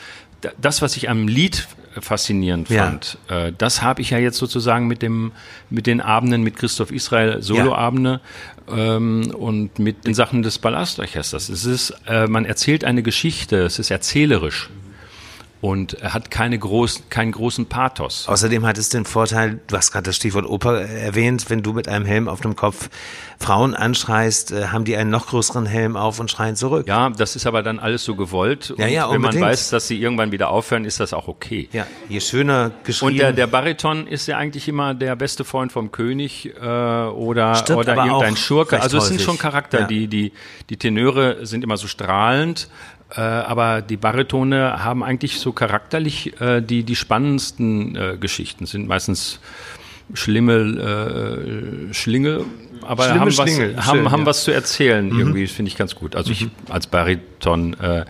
das, 0.60 0.82
was 0.82 0.96
ich 0.96 1.08
am 1.08 1.28
Lied 1.28 1.66
faszinierend 2.00 2.68
fand, 2.68 3.18
ja. 3.30 3.46
äh, 3.46 3.52
das 3.56 3.82
habe 3.82 4.02
ich 4.02 4.10
ja 4.10 4.18
jetzt 4.18 4.38
sozusagen 4.38 4.86
mit 4.86 5.02
dem, 5.02 5.32
mit 5.70 5.86
den 5.86 6.00
Abenden 6.00 6.42
mit 6.42 6.56
Christoph 6.56 6.90
Israel, 6.90 7.40
Soloabende, 7.40 8.20
ja. 8.68 8.96
ähm, 8.96 9.32
und 9.36 9.78
mit 9.78 10.06
den 10.06 10.14
Sachen 10.14 10.42
des 10.42 10.58
Ballastorchesters. 10.58 11.48
Es 11.48 11.64
ist, 11.64 11.94
äh, 12.06 12.26
man 12.26 12.44
erzählt 12.44 12.84
eine 12.84 13.02
Geschichte, 13.02 13.62
es 13.62 13.78
ist 13.78 13.90
erzählerisch 13.90 14.70
und 15.64 15.94
er 15.94 16.12
hat 16.12 16.30
keine 16.30 16.58
groß, 16.58 17.04
keinen 17.08 17.32
großen 17.32 17.64
Pathos. 17.64 18.28
Außerdem 18.28 18.66
hat 18.66 18.76
es 18.76 18.90
den 18.90 19.06
Vorteil, 19.06 19.60
du 19.66 19.78
hast 19.78 19.92
gerade 19.92 20.04
das 20.04 20.16
Stichwort 20.16 20.44
Oper 20.44 20.82
erwähnt, 20.82 21.48
wenn 21.48 21.62
du 21.62 21.72
mit 21.72 21.88
einem 21.88 22.04
Helm 22.04 22.28
auf 22.28 22.42
dem 22.42 22.54
Kopf 22.54 22.90
Frauen 23.38 23.74
anschreist, 23.74 24.52
äh, 24.52 24.66
haben 24.66 24.84
die 24.84 24.94
einen 24.94 25.08
noch 25.08 25.26
größeren 25.26 25.64
Helm 25.64 25.96
auf 25.96 26.20
und 26.20 26.30
schreien 26.30 26.54
zurück. 26.54 26.86
Ja, 26.86 27.08
das 27.08 27.34
ist 27.34 27.46
aber 27.46 27.62
dann 27.62 27.78
alles 27.78 28.04
so 28.04 28.14
gewollt. 28.14 28.74
Ja, 28.76 28.86
ja, 28.86 29.06
und 29.06 29.14
wenn 29.14 29.20
man 29.22 29.40
weiß, 29.40 29.70
dass 29.70 29.88
sie 29.88 29.98
irgendwann 29.98 30.32
wieder 30.32 30.50
aufhören, 30.50 30.84
ist 30.84 31.00
das 31.00 31.14
auch 31.14 31.28
okay. 31.28 31.70
Ja, 31.72 31.86
je 32.10 32.20
schöner 32.20 32.70
geschrieben. 32.84 33.12
Und 33.12 33.18
der, 33.18 33.32
der 33.32 33.46
Bariton 33.46 34.06
ist 34.06 34.28
ja 34.28 34.36
eigentlich 34.36 34.68
immer 34.68 34.92
der 34.92 35.16
beste 35.16 35.44
Freund 35.44 35.72
vom 35.72 35.90
König 35.92 36.52
äh, 36.60 36.60
oder, 36.60 37.54
Stimmt, 37.54 37.78
oder 37.78 37.96
irgendein 37.96 38.36
Schurke. 38.36 38.82
Also 38.82 38.98
es 38.98 39.08
sind 39.08 39.22
schon 39.22 39.38
Charakter, 39.38 39.80
ja. 39.80 39.86
die, 39.86 40.08
die, 40.08 40.32
die 40.68 40.76
Tenöre 40.76 41.46
sind 41.46 41.64
immer 41.64 41.78
so 41.78 41.86
strahlend 41.86 42.68
äh, 43.16 43.20
aber 43.20 43.82
die 43.82 43.96
Baritone 43.96 44.84
haben 44.84 45.04
eigentlich 45.04 45.38
so 45.38 45.52
charakterlich 45.52 46.40
äh, 46.40 46.60
die, 46.60 46.82
die 46.82 46.96
spannendsten 46.96 47.96
äh, 47.96 48.16
Geschichten, 48.18 48.66
sind 48.66 48.88
meistens 48.88 49.40
schlimme 50.12 51.90
äh, 51.90 51.94
Schlinge, 51.94 52.44
aber 52.82 53.04
Schlimme 53.04 53.20
haben, 53.20 53.30
Schlingel, 53.30 53.76
was, 53.76 53.86
haben, 53.86 54.10
haben 54.10 54.20
ja. 54.20 54.26
was 54.26 54.44
zu 54.44 54.50
erzählen, 54.50 55.08
mhm. 55.08 55.18
irgendwie, 55.18 55.46
finde 55.46 55.70
ich 55.70 55.76
ganz 55.76 55.94
gut. 55.94 56.16
Also 56.16 56.32
ich 56.32 56.46
mhm. 56.46 56.50
als 56.68 56.86
Bariton 56.86 57.74
äh, 57.74 58.04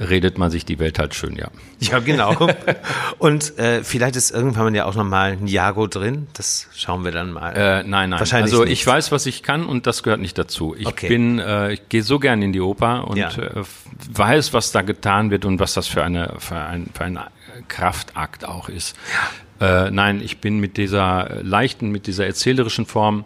redet 0.00 0.38
man 0.38 0.50
sich 0.50 0.64
die 0.64 0.78
Welt 0.78 0.98
halt 0.98 1.14
schön, 1.14 1.36
ja. 1.36 1.48
Ja, 1.78 1.98
genau. 1.98 2.48
Und 3.18 3.58
äh, 3.58 3.84
vielleicht 3.84 4.16
ist 4.16 4.30
irgendwann 4.30 4.74
ja 4.74 4.86
auch 4.86 4.94
nochmal 4.94 5.32
ein 5.32 5.46
Jago 5.46 5.86
drin. 5.86 6.26
Das 6.32 6.68
schauen 6.74 7.04
wir 7.04 7.12
dann 7.12 7.32
mal. 7.32 7.52
Äh, 7.52 7.82
nein, 7.84 8.10
nein. 8.10 8.18
Wahrscheinlich 8.18 8.52
also 8.52 8.64
nicht. 8.64 8.72
ich 8.72 8.86
weiß, 8.86 9.12
was 9.12 9.26
ich 9.26 9.42
kann 9.42 9.66
und 9.66 9.86
das 9.86 10.02
gehört 10.02 10.20
nicht 10.20 10.38
dazu. 10.38 10.74
Ich 10.76 10.86
okay. 10.86 11.08
bin, 11.08 11.38
äh, 11.38 11.74
ich 11.74 11.88
gehe 11.88 12.02
so 12.02 12.18
gern 12.18 12.40
in 12.40 12.52
die 12.52 12.60
Oper 12.60 13.06
und 13.08 13.18
ja. 13.18 13.28
äh, 13.28 13.62
weiß, 14.12 14.54
was 14.54 14.72
da 14.72 14.82
getan 14.82 15.30
wird 15.30 15.44
und 15.44 15.60
was 15.60 15.74
das 15.74 15.86
für 15.86 16.02
eine 16.02 16.34
für 16.38 16.56
ein, 16.56 16.88
für 16.94 17.04
ein 17.04 17.18
Kraftakt 17.68 18.46
auch 18.46 18.68
ist. 18.68 18.96
Ja. 19.60 19.86
Äh, 19.86 19.90
nein, 19.90 20.22
ich 20.22 20.38
bin 20.38 20.58
mit 20.58 20.78
dieser 20.78 21.42
leichten, 21.42 21.90
mit 21.90 22.06
dieser 22.06 22.26
erzählerischen 22.26 22.86
Form 22.86 23.24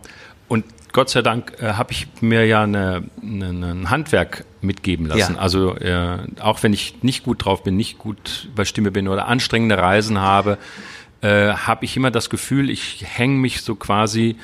und 0.48 0.64
Gott 0.94 1.10
sei 1.10 1.22
Dank 1.22 1.60
äh, 1.60 1.72
habe 1.72 1.92
ich 1.92 2.06
mir 2.20 2.46
ja 2.46 2.62
eine, 2.62 3.02
eine, 3.20 3.72
ein 3.72 3.90
Handwerk 3.90 4.44
mitgeben 4.62 5.06
lassen. 5.06 5.34
Ja. 5.34 5.40
Also 5.40 5.74
äh, 5.76 6.18
auch 6.40 6.62
wenn 6.62 6.72
ich 6.72 7.02
nicht 7.02 7.24
gut 7.24 7.44
drauf 7.44 7.64
bin, 7.64 7.76
nicht 7.76 7.98
gut 7.98 8.48
bei 8.54 8.64
Stimme 8.64 8.92
bin 8.92 9.08
oder 9.08 9.26
anstrengende 9.26 9.76
Reisen 9.76 10.20
habe, 10.20 10.56
äh, 11.20 11.52
habe 11.52 11.84
ich 11.84 11.96
immer 11.96 12.12
das 12.12 12.30
Gefühl, 12.30 12.70
ich 12.70 13.04
hänge 13.04 13.36
mich 13.38 13.62
so 13.62 13.74
quasi 13.74 14.36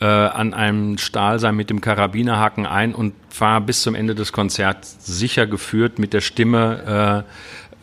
äh, 0.00 0.06
an 0.06 0.54
einem 0.54 0.98
Stahlseil 0.98 1.52
mit 1.52 1.70
dem 1.70 1.80
Karabinerhaken 1.80 2.66
ein 2.66 2.92
und 2.92 3.14
fahre 3.30 3.60
bis 3.60 3.82
zum 3.82 3.94
Ende 3.94 4.16
des 4.16 4.32
Konzerts 4.32 4.96
sicher 5.06 5.46
geführt 5.46 6.00
mit 6.00 6.12
der 6.12 6.20
Stimme 6.20 7.24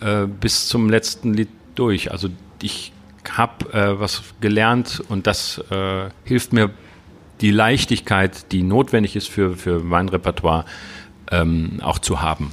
äh, 0.02 0.24
äh, 0.24 0.28
bis 0.28 0.68
zum 0.68 0.90
letzten 0.90 1.34
Lied 1.34 1.50
durch. 1.76 2.12
Also 2.12 2.28
ich 2.62 2.92
habe 3.32 3.72
äh, 3.74 3.98
was 3.98 4.24
gelernt 4.42 5.02
und 5.08 5.26
das 5.26 5.64
äh, 5.72 6.10
hilft 6.26 6.52
mir 6.52 6.70
die 7.44 7.52
Leichtigkeit, 7.52 8.52
die 8.54 8.64
notwendig 8.64 9.16
ist 9.16 9.30
für, 9.30 9.56
für 9.56 9.80
mein 9.80 10.08
Repertoire, 10.10 10.66
ähm, 11.30 11.80
auch 11.84 12.00
zu 12.00 12.22
haben. 12.22 12.52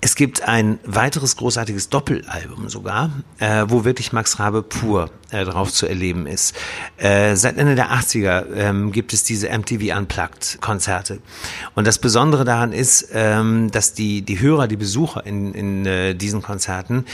Es 0.00 0.14
gibt 0.14 0.42
ein 0.42 0.78
weiteres 0.84 1.36
großartiges 1.36 1.88
Doppelalbum 1.88 2.68
sogar, 2.68 3.10
äh, 3.38 3.64
wo 3.66 3.84
wirklich 3.84 4.12
Max 4.12 4.38
Rabe 4.38 4.62
pur 4.62 5.10
äh, 5.30 5.44
drauf 5.44 5.72
zu 5.72 5.86
erleben 5.86 6.26
ist. 6.26 6.54
Äh, 6.96 7.34
seit 7.34 7.58
Ende 7.58 7.74
der 7.74 7.90
80er 7.90 8.44
ähm, 8.54 8.92
gibt 8.92 9.12
es 9.12 9.24
diese 9.24 9.48
MTV 9.48 9.96
Unplugged 9.98 10.58
Konzerte. 10.60 11.18
Und 11.74 11.86
das 11.86 11.98
Besondere 11.98 12.44
daran 12.44 12.72
ist, 12.72 13.08
ähm, 13.12 13.70
dass 13.70 13.94
die, 13.94 14.22
die 14.22 14.38
Hörer, 14.38 14.68
die 14.68 14.76
Besucher 14.76 15.26
in, 15.26 15.52
in 15.54 15.86
äh, 15.86 16.14
diesen 16.14 16.40
Konzerten 16.40 17.04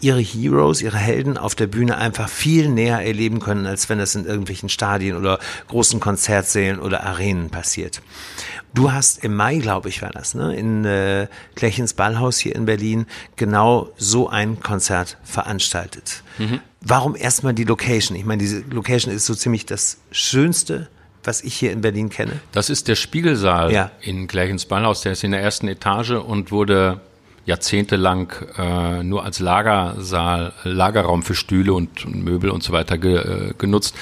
ihre 0.00 0.20
Heroes, 0.20 0.82
ihre 0.82 0.98
Helden 0.98 1.36
auf 1.36 1.54
der 1.54 1.66
Bühne 1.66 1.96
einfach 1.98 2.28
viel 2.28 2.68
näher 2.68 3.04
erleben 3.04 3.40
können, 3.40 3.66
als 3.66 3.88
wenn 3.88 4.00
es 4.00 4.14
in 4.14 4.24
irgendwelchen 4.24 4.68
Stadien 4.68 5.16
oder 5.16 5.38
großen 5.68 6.00
Konzertsälen 6.00 6.80
oder 6.80 7.04
Arenen 7.04 7.50
passiert. 7.50 8.02
Du 8.72 8.92
hast 8.92 9.24
im 9.24 9.34
Mai, 9.34 9.58
glaube 9.58 9.88
ich, 9.88 10.00
war 10.00 10.10
das, 10.10 10.34
ne, 10.34 10.54
in 10.54 10.84
äh, 10.84 11.26
Klechens 11.56 11.94
Ballhaus 11.94 12.38
hier 12.38 12.54
in 12.54 12.66
Berlin 12.66 13.06
genau 13.36 13.90
so 13.96 14.28
ein 14.28 14.60
Konzert 14.60 15.18
veranstaltet. 15.24 16.22
Mhm. 16.38 16.60
Warum 16.80 17.16
erstmal 17.16 17.52
die 17.52 17.64
Location? 17.64 18.16
Ich 18.16 18.24
meine, 18.24 18.40
diese 18.40 18.60
Location 18.70 19.12
ist 19.12 19.26
so 19.26 19.34
ziemlich 19.34 19.66
das 19.66 19.98
Schönste, 20.12 20.88
was 21.24 21.42
ich 21.42 21.54
hier 21.54 21.72
in 21.72 21.80
Berlin 21.80 22.08
kenne. 22.08 22.40
Das 22.52 22.70
ist 22.70 22.88
der 22.88 22.94
Spiegelsaal 22.94 23.72
ja. 23.72 23.90
in 24.00 24.26
Klechens 24.26 24.64
Ballhaus. 24.64 25.02
Der 25.02 25.12
ist 25.12 25.24
in 25.24 25.32
der 25.32 25.42
ersten 25.42 25.68
Etage 25.68 26.12
und 26.12 26.50
wurde 26.50 27.00
jahrzehntelang 27.50 28.32
äh, 28.56 29.02
nur 29.02 29.24
als 29.24 29.40
Lagersaal, 29.40 30.52
Lagerraum 30.64 31.22
für 31.22 31.34
Stühle 31.34 31.74
und, 31.74 32.06
und 32.06 32.24
Möbel 32.24 32.50
und 32.50 32.62
so 32.62 32.72
weiter 32.72 32.96
ge, 32.96 33.16
äh, 33.16 33.54
genutzt. 33.58 33.94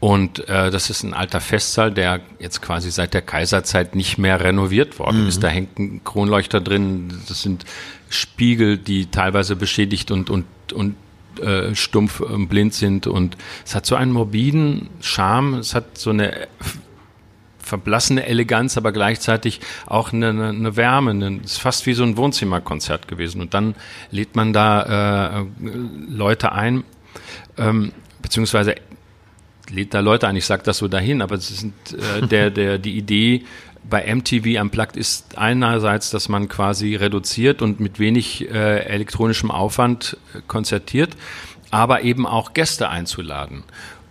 Und 0.00 0.48
äh, 0.48 0.70
das 0.70 0.90
ist 0.90 1.02
ein 1.02 1.14
alter 1.14 1.40
Festsaal, 1.40 1.92
der 1.92 2.20
jetzt 2.38 2.62
quasi 2.62 2.90
seit 2.90 3.12
der 3.12 3.22
Kaiserzeit 3.22 3.94
nicht 3.94 4.18
mehr 4.18 4.40
renoviert 4.40 4.98
worden 4.98 5.22
mhm. 5.22 5.28
ist. 5.28 5.42
Da 5.42 5.48
hängt 5.48 5.78
ein 5.78 6.00
Kronleuchter 6.04 6.60
drin, 6.60 7.20
das 7.28 7.42
sind 7.42 7.64
Spiegel, 8.08 8.78
die 8.78 9.06
teilweise 9.06 9.56
beschädigt 9.56 10.10
und, 10.10 10.30
und, 10.30 10.46
und 10.72 10.96
äh, 11.40 11.74
stumpf 11.74 12.20
und 12.20 12.48
blind 12.48 12.74
sind. 12.74 13.06
Und 13.06 13.36
es 13.64 13.74
hat 13.74 13.86
so 13.86 13.94
einen 13.94 14.12
morbiden 14.12 14.88
Charme, 15.00 15.54
es 15.58 15.74
hat 15.74 15.98
so 15.98 16.10
eine 16.10 16.48
verblassene 17.70 18.26
Eleganz, 18.26 18.76
aber 18.76 18.92
gleichzeitig 18.92 19.60
auch 19.86 20.12
eine, 20.12 20.28
eine 20.28 20.76
Wärme. 20.76 21.40
Es 21.44 21.52
ist 21.52 21.58
fast 21.58 21.86
wie 21.86 21.94
so 21.94 22.02
ein 22.02 22.16
Wohnzimmerkonzert 22.16 23.08
gewesen. 23.08 23.40
Und 23.40 23.54
dann 23.54 23.74
lädt 24.10 24.36
man 24.36 24.52
da 24.52 25.40
äh, 25.40 25.44
Leute 26.08 26.52
ein, 26.52 26.84
ähm, 27.56 27.92
beziehungsweise 28.20 28.74
lädt 29.70 29.94
da 29.94 30.00
Leute 30.00 30.26
ein. 30.26 30.36
Ich 30.36 30.46
sage 30.46 30.64
das 30.64 30.78
so 30.78 30.88
dahin, 30.88 31.22
aber 31.22 31.36
es 31.36 31.48
sind 31.48 31.74
äh, 31.92 32.26
der, 32.26 32.50
der, 32.60 32.78
die 32.78 32.98
Idee 32.98 33.44
bei 33.88 34.14
MTV 34.14 34.60
Unplugged 34.60 34.96
ist 34.96 35.38
einerseits, 35.38 36.10
dass 36.10 36.28
man 36.28 36.48
quasi 36.48 36.96
reduziert 36.96 37.62
und 37.62 37.80
mit 37.80 37.98
wenig 37.98 38.48
äh, 38.50 38.80
elektronischem 38.84 39.50
Aufwand 39.50 40.16
äh, 40.34 40.40
konzertiert, 40.46 41.16
aber 41.70 42.02
eben 42.02 42.26
auch 42.26 42.52
Gäste 42.52 42.88
einzuladen. 42.88 43.62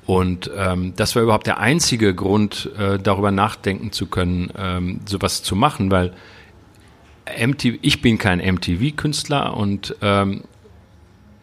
Und 0.10 0.50
ähm, 0.58 0.94
das 0.96 1.16
war 1.16 1.22
überhaupt 1.22 1.46
der 1.46 1.60
einzige 1.60 2.16
Grund, 2.16 2.68
äh, 2.80 2.98
darüber 2.98 3.30
nachdenken 3.30 3.92
zu 3.92 4.08
können, 4.08 4.50
ähm, 4.58 5.02
sowas 5.06 5.44
zu 5.44 5.56
machen, 5.56 5.92
weil 5.92 6.14
MTV, 7.40 7.78
ich 7.84 8.02
bin 8.02 8.18
kein 8.18 8.40
MTV-Künstler 8.40 9.56
und 9.56 9.96
ähm, 10.02 10.46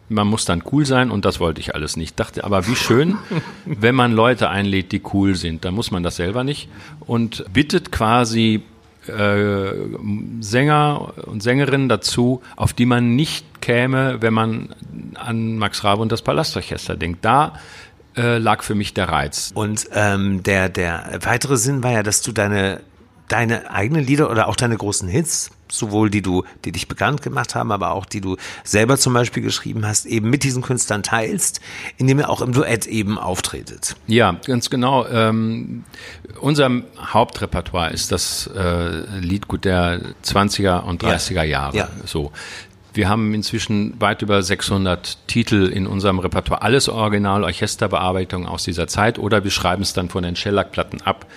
man 0.09 0.27
muss 0.27 0.43
dann 0.43 0.63
cool 0.69 0.85
sein 0.85 1.11
und 1.11 1.23
das 1.23 1.39
wollte 1.39 1.61
ich 1.61 1.75
alles 1.75 1.95
nicht. 1.95 2.19
Dachte, 2.19 2.43
aber 2.43 2.67
wie 2.67 2.75
schön, 2.75 3.15
wenn 3.65 3.95
man 3.95 4.11
Leute 4.11 4.49
einlädt, 4.49 4.91
die 4.91 5.01
cool 5.13 5.35
sind, 5.35 5.63
dann 5.63 5.73
muss 5.73 5.89
man 5.89 6.03
das 6.03 6.17
selber 6.17 6.43
nicht 6.43 6.67
und 6.99 7.45
bittet 7.53 7.93
quasi 7.93 8.63
äh, 9.07 9.71
Sänger 10.41 11.13
und 11.25 11.41
Sängerinnen 11.41 11.87
dazu, 11.87 12.41
auf 12.57 12.73
die 12.73 12.85
man 12.85 13.15
nicht 13.15 13.61
käme, 13.61 14.21
wenn 14.21 14.33
man 14.33 14.75
an 15.15 15.57
Max 15.57 15.85
Rabe 15.85 16.01
und 16.01 16.11
das 16.11 16.21
Palastorchester 16.21 16.97
denkt. 16.97 17.23
Da 17.23 17.53
äh, 18.17 18.37
lag 18.37 18.63
für 18.63 18.75
mich 18.75 18.93
der 18.93 19.09
Reiz. 19.09 19.51
Und 19.53 19.87
ähm, 19.93 20.43
der, 20.43 20.69
der 20.69 21.19
weitere 21.21 21.57
Sinn 21.57 21.83
war 21.83 21.91
ja, 21.91 22.03
dass 22.03 22.21
du 22.21 22.31
deine, 22.31 22.81
deine 23.27 23.71
eigenen 23.71 24.05
Lieder 24.05 24.29
oder 24.29 24.47
auch 24.47 24.55
deine 24.55 24.77
großen 24.77 25.07
Hits, 25.07 25.51
sowohl 25.69 26.09
die 26.09 26.21
du, 26.21 26.43
die 26.65 26.71
dich 26.71 26.87
bekannt 26.87 27.21
gemacht 27.21 27.55
haben, 27.55 27.71
aber 27.71 27.91
auch 27.91 28.05
die 28.05 28.21
du 28.21 28.37
selber 28.63 28.97
zum 28.97 29.13
Beispiel 29.13 29.43
geschrieben 29.43 29.85
hast, 29.85 30.05
eben 30.05 30.29
mit 30.29 30.43
diesen 30.43 30.61
Künstlern 30.61 31.03
teilst, 31.03 31.61
indem 31.97 32.19
ihr 32.19 32.29
auch 32.29 32.41
im 32.41 32.53
Duett 32.53 32.85
eben 32.87 33.17
auftretet. 33.17 33.95
Ja, 34.07 34.37
ganz 34.45 34.69
genau. 34.69 35.05
Ähm, 35.07 35.83
unser 36.39 36.71
Hauptrepertoire 36.99 37.91
ist 37.91 38.11
das 38.11 38.49
äh, 38.55 39.19
Liedgut 39.19 39.65
der 39.65 40.01
20er 40.23 40.83
und 40.83 41.03
30er 41.03 41.33
ja. 41.33 41.43
Jahre. 41.43 41.77
Ja. 41.77 41.89
So. 42.05 42.31
Wir 42.97 43.09
haben 43.09 43.35
inzwischen 43.35 43.93
weit 44.01 44.23
über 44.23 44.41
600 44.41 45.27
Titel 45.27 45.67
in 45.67 45.85
unserem 45.85 46.17
Repertoire. 46.17 46.63
Alles 46.63 46.89
Original, 46.89 47.43
Orchesterbearbeitung 47.43 48.47
aus 48.47 48.63
dieser 48.63 48.87
Zeit 48.87 49.19
oder 49.19 49.43
wir 49.43 49.51
schreiben 49.51 49.83
es 49.83 49.93
dann 49.93 50.09
von 50.09 50.23
den 50.23 50.35
Schellackplatten 50.35 51.01
ab 51.03 51.27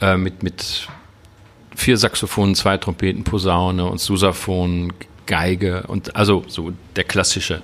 äh, 0.00 0.16
mit, 0.16 0.42
mit 0.42 0.88
vier 1.76 1.96
Saxophonen, 1.96 2.56
zwei 2.56 2.76
Trompeten, 2.76 3.22
Posaune 3.22 3.86
und 3.86 4.00
Susaphon, 4.00 4.92
Geige 5.26 5.84
und 5.86 6.16
also 6.16 6.42
so 6.48 6.72
der 6.96 7.04
klassische 7.04 7.62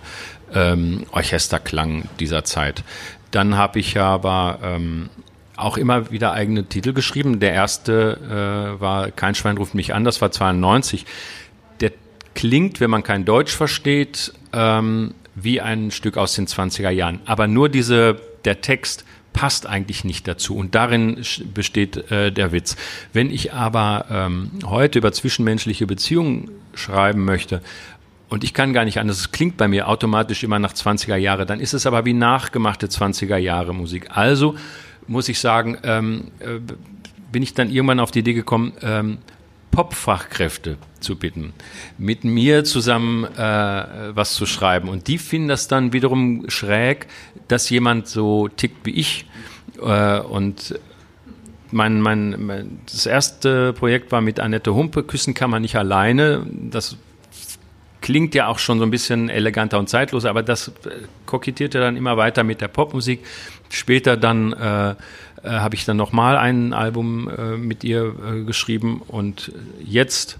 ähm, 0.55 1.05
Orchesterklang 1.11 2.05
dieser 2.21 2.45
Zeit. 2.45 2.85
Dann 3.33 3.57
habe 3.57 3.81
ich 3.81 3.99
aber 3.99 4.61
ähm, 4.63 5.11
auch 5.57 5.79
immer 5.79 6.13
wieder 6.13 6.33
eigene 6.33 6.67
Titel 6.67 6.93
geschrieben. 6.93 7.41
Der 7.41 7.53
erste 7.55 8.77
äh, 8.77 8.81
war 8.81 9.11
Kein 9.11 9.35
Schwein 9.35 9.57
ruft 9.57 9.75
mich 9.75 9.95
an, 9.95 10.05
das 10.05 10.21
war 10.23 10.31
92 10.31 11.07
klingt, 12.37 12.79
wenn 12.79 12.91
man 12.91 13.03
kein 13.03 13.25
Deutsch 13.25 13.57
versteht, 13.57 14.33
ähm, 14.53 15.15
wie 15.35 15.61
ein 15.61 15.91
Stück 15.91 16.17
aus 16.17 16.35
den 16.35 16.47
20er 16.47 16.91
Jahren. 16.91 17.21
Aber 17.25 17.49
nur 17.49 17.69
diese, 17.69 18.21
der 18.45 18.61
Text 18.61 19.05
passt 19.33 19.67
eigentlich 19.67 20.05
nicht 20.05 20.29
dazu. 20.29 20.57
Und 20.57 20.75
darin 20.75 21.23
besteht 21.53 22.11
äh, 22.11 22.31
der 22.31 22.53
Witz. 22.53 22.77
Wenn 23.13 23.31
ich 23.31 23.53
aber 23.53 24.07
ähm, 24.11 24.51
heute 24.65 24.99
über 24.99 25.13
zwischenmenschliche 25.13 25.87
Beziehungen 25.87 26.51
schreiben 26.75 27.25
möchte, 27.25 27.61
und 28.29 28.43
ich 28.43 28.55
kann 28.55 28.73
gar 28.73 28.85
nicht 28.85 28.99
anders, 28.99 29.19
es 29.19 29.31
klingt 29.31 29.57
bei 29.57 29.69
mir 29.69 29.89
automatisch 29.89 30.43
immer 30.43 30.59
nach 30.59 30.73
20er 30.73 31.17
Jahre, 31.17 31.47
dann 31.47 31.61
ist 31.61 31.75
es 31.75 31.87
aber 31.87 32.05
wie 32.05 32.13
nachgemachte 32.13 32.89
20er 32.89 33.37
Jahre 33.37 33.73
Musik. 33.73 34.09
Also 34.11 34.57
muss 35.07 35.29
ich 35.29 35.39
sagen, 35.39 35.79
ähm, 35.85 36.33
äh, 36.41 36.59
bin 37.31 37.43
ich 37.43 37.55
dann 37.55 37.71
irgendwann 37.71 38.01
auf 38.01 38.11
die 38.11 38.21
Idee 38.21 38.35
gekommen, 38.35 38.73
ähm, 38.83 39.19
Pop-Fachkräfte 39.71 40.79
zu 41.01 41.17
bitten, 41.17 41.53
mit 41.99 42.25
mir 42.25 42.65
zusammen 42.65 43.25
äh, 43.25 44.15
was 44.15 44.35
zu 44.35 44.47
schreiben. 44.47 44.89
Und 44.89 45.07
die 45.09 45.19
finden 45.19 45.49
das 45.49 45.69
dann 45.69 45.93
wiederum 45.93 46.49
schräg, 46.49 47.07
dass 47.49 47.69
jemand 47.71 48.09
so 48.09 48.49
tickt 48.49 48.87
wie 48.87 48.93
ich. 48.93 49.27
Äh, 49.83 50.21
und 50.21 50.79
mein, 51.71 52.01
mein, 52.01 52.47
mein, 52.47 52.81
das 52.87 53.07
erste 53.07 53.73
Projekt 53.73 54.13
war 54.13 54.21
mit 54.21 54.41
Annette 54.41 54.75
Humpe, 54.75 55.03
Küssen 55.03 55.35
kann 55.35 55.51
man 55.51 55.63
nicht 55.63 55.77
alleine. 55.77 56.47
Das 56.71 56.97
klingt 58.01 58.35
ja 58.35 58.47
auch 58.47 58.59
schon 58.59 58.79
so 58.79 58.85
ein 58.85 58.91
bisschen 58.91 59.29
eleganter 59.29 59.79
und 59.79 59.89
zeitloser, 59.89 60.31
aber 60.31 60.43
das 60.43 60.71
kokettierte 61.27 61.81
dann 61.81 61.97
immer 61.97 62.17
weiter 62.17 62.45
mit 62.45 62.61
der 62.61 62.69
Popmusik. 62.69 63.25
Später 63.69 64.17
dann 64.17 64.53
äh, 64.53 64.95
äh, 65.47 65.51
habe 65.51 65.75
ich 65.75 65.85
dann 65.85 65.97
nochmal 65.97 66.37
ein 66.37 66.73
Album 66.73 67.29
äh, 67.29 67.57
mit 67.57 67.85
ihr 67.85 68.15
äh, 68.25 68.45
geschrieben 68.45 69.03
und 69.07 69.53
jetzt 69.85 70.39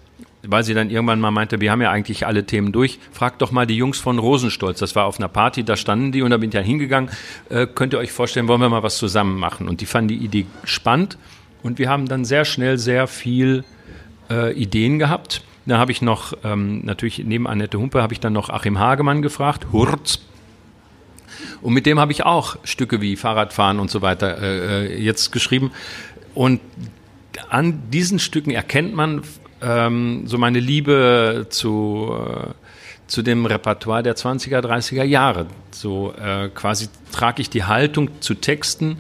weil 0.49 0.65
sie 0.65 0.75
dann 0.75 0.91
irgendwann 0.91 1.21
mal 1.21 1.31
meinte, 1.31 1.61
wir 1.61 1.71
haben 1.71 1.83
ja 1.83 1.91
eigentlich 1.91 2.27
alle 2.27 2.45
Themen 2.45 2.73
durch. 2.73 2.99
Fragt 3.13 3.43
doch 3.43 3.51
mal 3.51 3.67
die 3.67 3.77
Jungs 3.77 3.99
von 3.99 4.19
Rosenstolz. 4.19 4.79
Das 4.79 4.95
war 4.95 5.05
auf 5.07 5.19
einer 5.19 5.29
Party, 5.29 5.65
da 5.65 5.77
standen 5.77 6.13
die 6.13 6.23
und 6.23 6.31
da 6.31 6.37
bin 6.37 6.51
ich 6.51 6.55
dann 6.55 6.65
hingegangen. 6.65 7.11
Äh, 7.49 7.67
könnt 7.67 7.93
ihr 7.93 7.99
euch 7.99 8.13
vorstellen, 8.13 8.47
wollen 8.49 8.61
wir 8.61 8.69
mal 8.69 8.83
was 8.83 8.97
zusammen 8.97 9.39
machen? 9.39 9.69
Und 9.69 9.81
die 9.81 9.87
fanden 9.87 10.09
die 10.09 10.25
Idee 10.25 10.47
spannend 10.65 11.19
und 11.63 11.79
wir 11.79 11.89
haben 11.89 12.07
dann 12.07 12.25
sehr 12.25 12.45
schnell 12.45 12.79
sehr 12.79 13.07
viel 13.07 13.65
äh, 14.31 14.53
Ideen 14.53 14.99
gehabt. 14.99 15.43
Da 15.67 15.79
habe 15.79 15.91
ich 15.91 16.01
noch, 16.01 16.33
ähm, 16.45 16.85
natürlich 16.85 17.25
neben 17.25 17.49
Annette 17.49 17.79
Humpe, 17.79 18.01
habe 18.01 18.13
ich 18.13 18.21
dann 18.21 18.33
noch 18.33 18.51
Achim 18.51 18.79
Hagemann 18.79 19.21
gefragt, 19.21 19.67
Hurz, 19.73 20.21
und 21.67 21.73
mit 21.73 21.85
dem 21.85 21.99
habe 21.99 22.13
ich 22.13 22.25
auch 22.25 22.59
Stücke 22.63 23.01
wie 23.01 23.17
Fahrradfahren 23.17 23.81
und 23.81 23.91
so 23.91 24.01
weiter 24.01 24.41
äh, 24.41 24.87
äh, 24.87 25.03
jetzt 25.03 25.33
geschrieben. 25.33 25.73
Und 26.33 26.61
an 27.51 27.91
diesen 27.91 28.21
Stücken 28.21 28.53
erkennt 28.53 28.95
man 28.95 29.23
ähm, 29.61 30.29
so 30.29 30.39
meine 30.39 30.61
Liebe 30.61 31.49
zu, 31.51 32.15
äh, 32.17 32.53
zu 33.09 33.23
dem 33.23 33.47
Repertoire 33.47 34.05
der 34.05 34.15
20er, 34.15 34.61
30er 34.61 35.03
Jahre. 35.03 35.49
So 35.73 36.15
äh, 36.15 36.51
quasi 36.51 36.87
trage 37.11 37.43
ich 37.43 37.51
die 37.51 37.65
Haltung 37.65 38.11
zu 38.21 38.35
Texten 38.35 38.99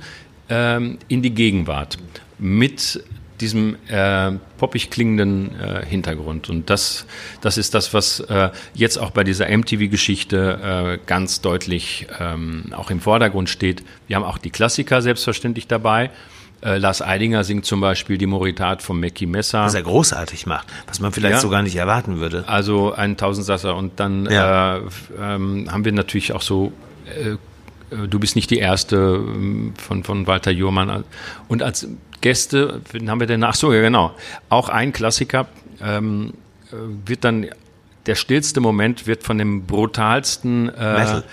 ähm, 0.49 0.99
in 1.07 1.23
die 1.23 1.31
Gegenwart 1.31 1.99
mit 2.41 3.01
diesem 3.40 3.77
äh, 3.88 4.33
poppig 4.59 4.90
klingenden 4.90 5.59
äh, 5.61 5.85
Hintergrund. 5.85 6.49
Und 6.49 6.70
das, 6.70 7.07
das 7.40 7.59
ist 7.59 7.75
das, 7.75 7.94
was 7.94 8.20
äh, 8.20 8.51
jetzt 8.75 8.99
auch 8.99 9.11
bei 9.11 9.25
dieser 9.25 9.49
MTV-Geschichte 9.49 10.99
äh, 11.01 11.07
ganz 11.07 11.40
deutlich 11.40 12.07
ähm, 12.18 12.72
auch 12.75 12.90
im 12.90 13.01
Vordergrund 13.01 13.49
steht. 13.49 13.83
Wir 14.07 14.16
haben 14.16 14.25
auch 14.25 14.38
die 14.38 14.51
Klassiker 14.51 15.03
selbstverständlich 15.03 15.66
dabei. 15.66 16.11
Äh, 16.62 16.79
Lars 16.79 17.03
Eidinger 17.03 17.44
singt 17.44 17.66
zum 17.66 17.81
Beispiel 17.81 18.16
die 18.18 18.27
Moritat 18.27 18.83
von 18.83 18.99
Mackie 18.99 19.27
Messer. 19.27 19.64
Was 19.64 19.75
er 19.75 19.83
großartig 19.83 20.46
macht, 20.46 20.66
was 20.87 21.01
man 21.01 21.12
vielleicht 21.12 21.35
ja. 21.35 21.40
so 21.40 21.51
gar 21.51 21.62
nicht 21.62 21.77
erwarten 21.77 22.18
würde. 22.18 22.44
Also 22.46 22.92
ein 22.92 23.16
Tausendsasser. 23.16 23.77
Und 23.77 24.01
dann 24.01 24.27
ja. 24.31 24.79
äh, 24.79 24.81
ähm, 25.20 25.68
haben 25.70 25.85
wir 25.85 25.92
natürlich 25.92 26.33
auch 26.33 26.42
so 26.42 26.72
äh, 27.07 27.37
Du 28.11 28.18
bist 28.18 28.37
nicht 28.37 28.51
die 28.51 28.59
erste 28.59 28.96
ähm, 28.96 29.75
von, 29.77 30.03
von 30.05 30.27
Walter 30.27 30.51
Jurmann. 30.51 31.05
Und 31.49 31.62
als 31.62 31.88
Gäste, 32.20 32.81
wen 32.90 33.09
haben 33.11 33.20
wir 33.20 33.27
denn? 33.27 33.44
Ach 33.44 33.55
so, 33.55 33.72
ja 33.72 33.81
genau. 33.81 34.14
Auch 34.49 34.68
ein 34.68 34.92
Klassiker 34.92 35.46
ähm, 35.81 36.35
wird 37.05 37.25
dann 37.25 37.46
der 38.07 38.14
stillste 38.14 38.61
Moment 38.61 39.07
wird 39.07 39.25
von 39.25 39.37
dem 39.38 39.66
brutalsten 39.66 40.68
äh, 40.68 40.99
Metal. 40.99 41.25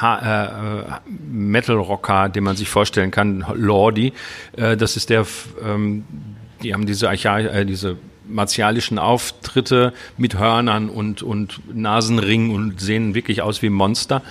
Ha- 0.00 0.80
äh, 0.80 1.00
Metal-Rocker, 1.30 2.28
den 2.28 2.44
man 2.44 2.56
sich 2.56 2.68
vorstellen 2.68 3.10
kann, 3.10 3.44
Lordi. 3.54 4.12
Äh, 4.56 4.76
das 4.76 4.96
ist 4.96 5.08
der, 5.10 5.24
ähm, 5.64 6.04
die 6.62 6.74
haben 6.74 6.86
diese, 6.86 7.08
Archa 7.08 7.38
äh, 7.38 7.64
diese 7.64 7.96
martialischen 8.28 8.98
Auftritte 8.98 9.92
mit 10.16 10.36
Hörnern 10.36 10.88
und, 10.88 11.22
und 11.22 11.60
Nasenringen 11.72 12.50
und 12.54 12.80
sehen 12.80 13.14
wirklich 13.14 13.40
aus 13.42 13.62
wie 13.62 13.70
Monster. 13.70 14.22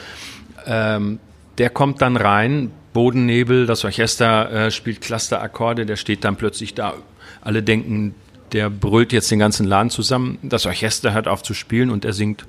Ähm, 0.65 1.19
der 1.57 1.69
kommt 1.69 2.01
dann 2.01 2.17
rein, 2.17 2.71
Bodennebel, 2.93 3.65
das 3.65 3.83
Orchester 3.83 4.51
äh, 4.51 4.71
spielt 4.71 5.01
Clusterakkorde, 5.01 5.85
der 5.85 5.95
steht 5.97 6.23
dann 6.23 6.37
plötzlich 6.37 6.73
da. 6.73 6.93
Alle 7.41 7.61
denken, 7.61 8.15
der 8.53 8.69
brüllt 8.69 9.11
jetzt 9.11 9.29
den 9.31 9.39
ganzen 9.39 9.65
Laden 9.65 9.89
zusammen. 9.89 10.37
Das 10.43 10.65
Orchester 10.65 11.13
hört 11.13 11.27
auf 11.27 11.43
zu 11.43 11.53
spielen 11.53 11.89
und 11.89 12.05
er 12.05 12.13
singt 12.13 12.45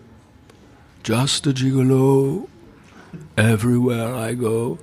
Just 1.05 1.47
a 1.47 1.53
Gigolo, 1.53 2.49
everywhere 3.37 4.31
I 4.31 4.37
go. 4.37 4.79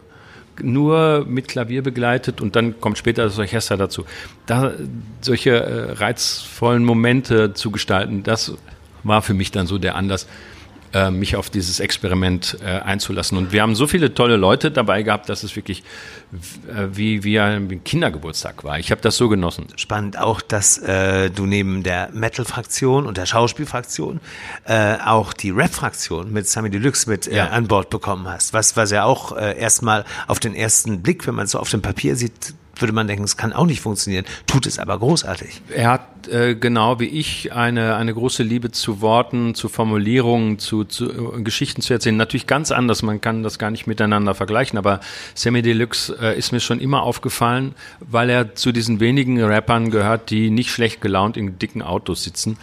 Nur 0.61 1.25
mit 1.27 1.47
Klavier 1.47 1.81
begleitet 1.81 2.39
und 2.39 2.55
dann 2.55 2.79
kommt 2.79 2.97
später 2.97 3.23
das 3.23 3.39
Orchester 3.39 3.75
dazu. 3.75 4.05
Da 4.45 4.73
solche 5.21 5.51
äh, 5.51 5.91
reizvollen 5.93 6.85
Momente 6.85 7.53
zu 7.53 7.71
gestalten, 7.71 8.23
das 8.23 8.53
war 9.03 9.21
für 9.21 9.33
mich 9.33 9.51
dann 9.51 9.65
so 9.65 9.77
der 9.77 9.95
Anlass, 9.95 10.27
äh, 10.93 11.09
mich 11.09 11.35
auf 11.35 11.49
dieses 11.49 11.79
Experiment 11.79 12.57
äh, 12.63 12.67
einzulassen. 12.67 13.37
Und 13.37 13.51
wir 13.51 13.61
haben 13.61 13.75
so 13.75 13.87
viele 13.87 14.13
tolle 14.13 14.37
Leute 14.37 14.69
dabei 14.71 15.03
gehabt, 15.03 15.27
dass 15.27 15.43
es 15.43 15.55
wirklich 15.55 15.83
äh, 16.67 16.87
wie, 16.91 17.23
wie 17.23 17.39
ein 17.39 17.83
Kindergeburtstag 17.83 18.63
war. 18.63 18.77
Ich 18.79 18.91
habe 18.91 19.01
das 19.01 19.17
so 19.17 19.27
genossen. 19.27 19.67
Spannend 19.75 20.17
auch, 20.19 20.41
dass 20.41 20.79
du 20.83 21.45
neben 21.45 21.83
der 21.83 22.09
Metal-Fraktion 22.13 23.05
und 23.05 23.17
der 23.17 23.25
Schauspielfraktion 23.25 24.19
auch 25.05 25.33
die 25.33 25.49
Rap-Fraktion 25.51 26.31
mit 26.31 26.47
Sammy 26.47 26.69
Deluxe 26.69 27.09
mit 27.09 27.27
Ja. 27.27 27.47
an 27.47 27.67
Bord 27.67 27.89
bekommen 27.89 28.27
hast. 28.27 28.53
Was, 28.53 28.75
was 28.77 28.91
ja 28.91 29.03
auch 29.05 29.35
erstmal 29.37 30.05
auf 30.27 30.39
den 30.39 30.55
ersten 30.55 31.01
Blick, 31.01 31.25
wenn 31.27 31.35
man 31.35 31.45
es 31.45 31.51
so 31.51 31.59
auf 31.59 31.69
dem 31.69 31.81
Papier 31.81 32.15
sieht, 32.15 32.53
würde 32.83 32.93
man 32.93 33.07
denken, 33.07 33.23
es 33.23 33.37
kann 33.37 33.53
auch 33.53 33.65
nicht 33.65 33.81
funktionieren. 33.81 34.25
Tut 34.45 34.67
es 34.67 34.77
aber 34.77 34.99
großartig. 34.99 35.61
Er 35.75 35.91
hat 35.91 36.27
äh, 36.27 36.55
genau 36.55 36.99
wie 36.99 37.05
ich 37.05 37.53
eine, 37.53 37.95
eine 37.95 38.13
große 38.13 38.43
Liebe 38.43 38.71
zu 38.71 39.01
Worten, 39.01 39.55
zu 39.55 39.69
Formulierungen, 39.69 40.59
zu, 40.59 40.83
zu 40.83 41.09
äh, 41.09 41.41
Geschichten 41.41 41.81
zu 41.81 41.93
erzählen. 41.93 42.17
Natürlich 42.17 42.47
ganz 42.47 42.71
anders, 42.71 43.01
man 43.01 43.21
kann 43.21 43.43
das 43.43 43.57
gar 43.57 43.71
nicht 43.71 43.87
miteinander 43.87 44.35
vergleichen, 44.35 44.77
aber 44.77 44.99
Sammy 45.33 45.61
Deluxe 45.61 46.15
äh, 46.21 46.37
ist 46.37 46.51
mir 46.51 46.59
schon 46.59 46.79
immer 46.79 47.03
aufgefallen, 47.03 47.73
weil 47.99 48.29
er 48.29 48.55
zu 48.55 48.71
diesen 48.71 48.99
wenigen 48.99 49.41
Rappern 49.41 49.89
gehört, 49.89 50.29
die 50.29 50.49
nicht 50.49 50.69
schlecht 50.69 51.01
gelaunt 51.01 51.37
in 51.37 51.57
dicken 51.59 51.81
Autos 51.81 52.23
sitzen, 52.23 52.57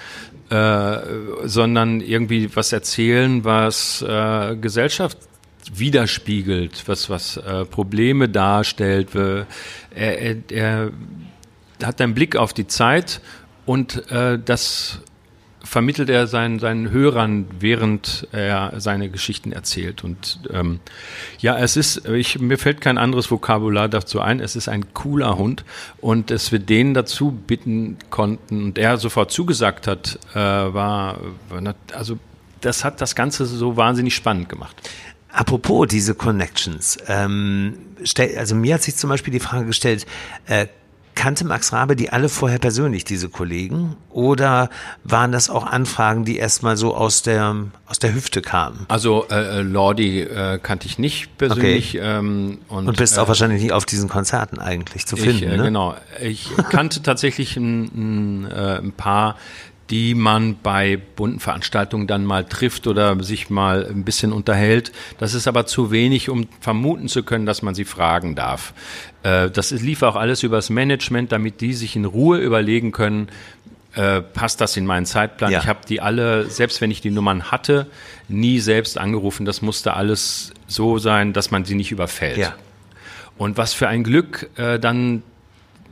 äh, 0.50 0.98
sondern 1.44 2.00
irgendwie 2.00 2.54
was 2.54 2.72
erzählen, 2.72 3.44
was 3.44 4.02
äh, 4.02 4.56
Gesellschaft 4.56 5.18
widerspiegelt, 5.72 6.84
was, 6.86 7.10
was 7.10 7.36
äh, 7.36 7.64
Probleme 7.64 8.28
darstellt. 8.28 9.14
Er, 9.14 9.46
er, 9.94 10.36
er 10.50 10.90
hat 11.82 12.00
einen 12.00 12.14
Blick 12.14 12.36
auf 12.36 12.52
die 12.52 12.66
Zeit 12.66 13.20
und 13.66 14.10
äh, 14.10 14.38
das 14.44 15.00
vermittelt 15.62 16.08
er 16.08 16.26
seinen, 16.26 16.58
seinen 16.58 16.90
Hörern, 16.90 17.46
während 17.58 18.26
er 18.32 18.72
seine 18.78 19.10
Geschichten 19.10 19.52
erzählt. 19.52 20.02
Und 20.04 20.40
ähm, 20.52 20.80
ja, 21.38 21.58
es 21.58 21.76
ist, 21.76 22.08
ich, 22.08 22.38
mir 22.40 22.58
fällt 22.58 22.80
kein 22.80 22.98
anderes 22.98 23.30
Vokabular 23.30 23.88
dazu 23.88 24.20
ein, 24.20 24.40
es 24.40 24.56
ist 24.56 24.68
ein 24.68 24.94
cooler 24.94 25.36
Hund 25.36 25.64
und 26.00 26.30
dass 26.30 26.50
wir 26.50 26.58
den 26.58 26.94
dazu 26.94 27.30
bitten 27.32 27.98
konnten 28.08 28.64
und 28.64 28.78
er 28.78 28.96
sofort 28.96 29.30
zugesagt 29.30 29.86
hat, 29.86 30.18
äh, 30.32 30.38
war, 30.38 31.18
also 31.92 32.18
das 32.60 32.84
hat 32.84 33.00
das 33.00 33.14
Ganze 33.14 33.46
so 33.46 33.76
wahnsinnig 33.76 34.14
spannend 34.14 34.48
gemacht. 34.48 34.76
Apropos 35.32 35.86
diese 35.88 36.14
Connections, 36.14 36.98
ähm, 37.06 37.78
stell, 38.02 38.36
also 38.38 38.54
mir 38.54 38.74
hat 38.74 38.82
sich 38.82 38.96
zum 38.96 39.10
Beispiel 39.10 39.32
die 39.32 39.40
Frage 39.40 39.66
gestellt, 39.66 40.06
äh, 40.46 40.66
kannte 41.20 41.44
Max 41.44 41.72
Rabe 41.74 41.96
die 41.96 42.10
alle 42.10 42.30
vorher 42.30 42.58
persönlich, 42.58 43.04
diese 43.04 43.28
Kollegen? 43.28 43.96
Oder 44.10 44.70
waren 45.04 45.32
das 45.32 45.50
auch 45.50 45.66
Anfragen, 45.66 46.24
die 46.24 46.38
erstmal 46.38 46.78
so 46.78 46.94
aus 46.94 47.20
der, 47.22 47.56
aus 47.86 47.98
der 47.98 48.14
Hüfte 48.14 48.40
kamen? 48.40 48.86
Also 48.88 49.26
äh, 49.30 49.58
äh, 49.58 49.62
Lordi 49.62 50.20
äh, 50.20 50.58
kannte 50.62 50.86
ich 50.86 50.98
nicht 50.98 51.36
persönlich. 51.36 51.98
Ähm, 52.00 52.58
und, 52.68 52.88
Und 52.88 52.96
bist 52.96 53.18
äh, 53.18 53.20
auch 53.20 53.28
wahrscheinlich 53.28 53.62
nie 53.62 53.72
auf 53.72 53.84
diesen 53.84 54.08
Konzerten 54.08 54.58
eigentlich 54.58 55.06
zu 55.06 55.16
Ich, 55.16 55.22
finden, 55.22 55.50
äh, 55.50 55.56
ne? 55.58 55.64
Genau. 55.64 55.94
Ich 56.22 56.50
kannte 56.70 57.02
tatsächlich 57.02 57.56
ein, 57.56 57.82
ein, 58.44 58.50
äh, 58.50 58.78
ein 58.78 58.92
paar, 58.92 59.36
die 59.90 60.14
man 60.14 60.56
bei 60.62 60.96
bunten 61.16 61.40
Veranstaltungen 61.40 62.06
dann 62.06 62.24
mal 62.24 62.44
trifft 62.44 62.86
oder 62.86 63.20
sich 63.22 63.50
mal 63.50 63.86
ein 63.86 64.04
bisschen 64.04 64.32
unterhält. 64.32 64.92
Das 65.18 65.34
ist 65.34 65.48
aber 65.48 65.66
zu 65.66 65.90
wenig, 65.90 66.28
um 66.28 66.46
vermuten 66.60 67.08
zu 67.08 67.22
können, 67.24 67.44
dass 67.46 67.62
man 67.62 67.74
sie 67.74 67.84
fragen 67.84 68.34
darf. 68.36 68.72
Äh, 69.24 69.50
Das 69.50 69.72
lief 69.72 70.02
auch 70.02 70.16
alles 70.16 70.42
übers 70.42 70.70
Management, 70.70 71.32
damit 71.32 71.60
die 71.60 71.74
sich 71.74 71.96
in 71.96 72.04
Ruhe 72.04 72.38
überlegen 72.38 72.92
können, 72.92 73.28
äh, 73.94 74.20
passt 74.20 74.60
das 74.60 74.76
in 74.76 74.86
meinen 74.86 75.06
Zeitplan? 75.06 75.50
Ja. 75.50 75.58
Ich 75.58 75.66
habe 75.66 75.80
die 75.88 76.00
alle, 76.00 76.48
selbst 76.48 76.80
wenn 76.80 76.92
ich 76.92 77.00
die 77.00 77.10
Nummern 77.10 77.50
hatte, 77.50 77.88
nie 78.28 78.60
selbst 78.60 78.96
angerufen. 78.96 79.44
Das 79.44 79.62
musste 79.62 79.94
alles 79.94 80.52
so 80.68 80.98
sein, 80.98 81.32
dass 81.32 81.50
man 81.50 81.64
sie 81.64 81.74
nicht 81.74 81.90
überfällt. 81.90 82.38
Ja. 82.38 82.54
Und 83.36 83.56
was 83.56 83.72
für 83.74 83.88
ein 83.88 84.04
Glück, 84.04 84.48
äh, 84.56 84.78
dann 84.78 85.24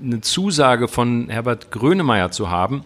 eine 0.01 0.21
Zusage 0.21 0.87
von 0.87 1.29
Herbert 1.29 1.73
Grönemeyer 1.73 2.31
zu 2.31 2.51
haben. 2.51 2.85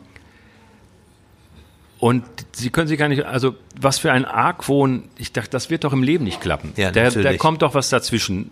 Und 2.03 2.25
Sie 2.51 2.71
können 2.71 2.89
sich 2.89 2.99
gar 2.99 3.07
nicht, 3.07 3.25
also 3.27 3.55
was 3.81 4.01
für 4.01 4.11
ein 4.11 4.25
Argwohn, 4.25 5.05
ich 5.19 5.31
dachte, 5.33 5.51
das 5.51 5.71
wird 5.71 5.85
doch 5.85 5.93
im 5.93 6.03
Leben 6.03 6.25
nicht 6.25 6.41
klappen. 6.41 6.73
Ja, 6.77 6.91
natürlich. 6.91 7.23
da 7.23 7.37
kommt 7.37 7.63
doch 7.63 7.77
was 7.77 7.91
dazwischen. 7.91 8.51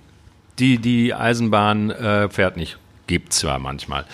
Die, 0.60 0.78
die 0.78 1.12
Eisenbahn 1.12 1.90
äh, 1.90 2.28
fährt 2.28 2.56
nicht. 2.56 2.78
Gibt 3.08 3.32
zwar 3.32 3.58
manchmal. 3.58 4.04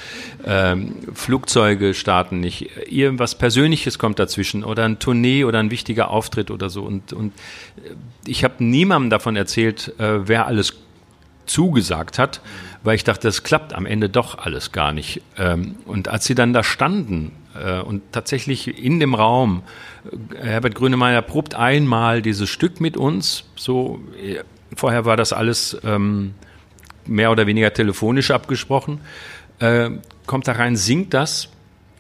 Ähm, 0.43 0.95
Flugzeuge 1.13 1.93
starten 1.93 2.41
nicht. 2.41 2.71
Irgendwas 2.91 3.35
Persönliches 3.35 3.99
kommt 3.99 4.19
dazwischen 4.19 4.65
oder 4.65 4.87
ein 4.87 5.01
Tournee 5.01 5.45
oder 5.45 5.59
ein 5.59 5.71
wichtiger 5.71 6.09
Auftritt 6.09 6.51
oder 6.51 6.71
so. 6.71 6.85
Und, 6.85 7.13
und 7.13 7.35
äh, 7.85 7.91
ich 8.25 8.43
habe 8.43 8.65
niemandem 8.65 9.11
davon 9.11 9.37
erzählt, 9.37 9.93
äh, 9.99 10.27
wer 10.27 10.47
alles 10.47 10.73
zugesagt 11.45 12.19
hat, 12.19 12.41
weil 12.85 12.97
ich 12.97 13.05
dachte, 13.05 13.29
das 13.29 13.43
klappt 13.43 13.75
am 13.75 13.85
Ende 13.85 14.09
doch 14.09 14.39
alles 14.39 14.73
gar 14.73 14.95
nicht. 14.95 15.21
Ähm, 15.37 15.77
und 15.85 16.09
als 16.09 16.25
sie 16.25 16.35
dann 16.35 16.55
da 16.55 16.63
standen 16.65 17.33
und 17.81 18.03
tatsächlich 18.13 18.83
in 18.83 19.01
dem 19.01 19.15
Raum, 19.15 19.63
äh, 20.35 20.47
Herbert 20.47 20.75
Grönemeyer 20.75 21.23
probt 21.23 21.55
einmal 21.55 22.23
dieses 22.23 22.49
Stück 22.49 22.81
mit 22.81 22.97
uns, 22.97 23.45
so 23.57 24.01
äh, 24.23 24.41
vorher 24.75 25.05
war 25.05 25.17
das 25.17 25.33
alles 25.33 25.77
ähm, 25.85 26.35
mehr 27.07 27.31
oder 27.31 27.47
weniger 27.47 27.73
telefonisch 27.73 28.31
abgesprochen, 28.31 29.01
äh, 29.59 29.91
kommt 30.27 30.49
da 30.49 30.53
rein, 30.53 30.77
singt 30.77 31.15
das. 31.15 31.49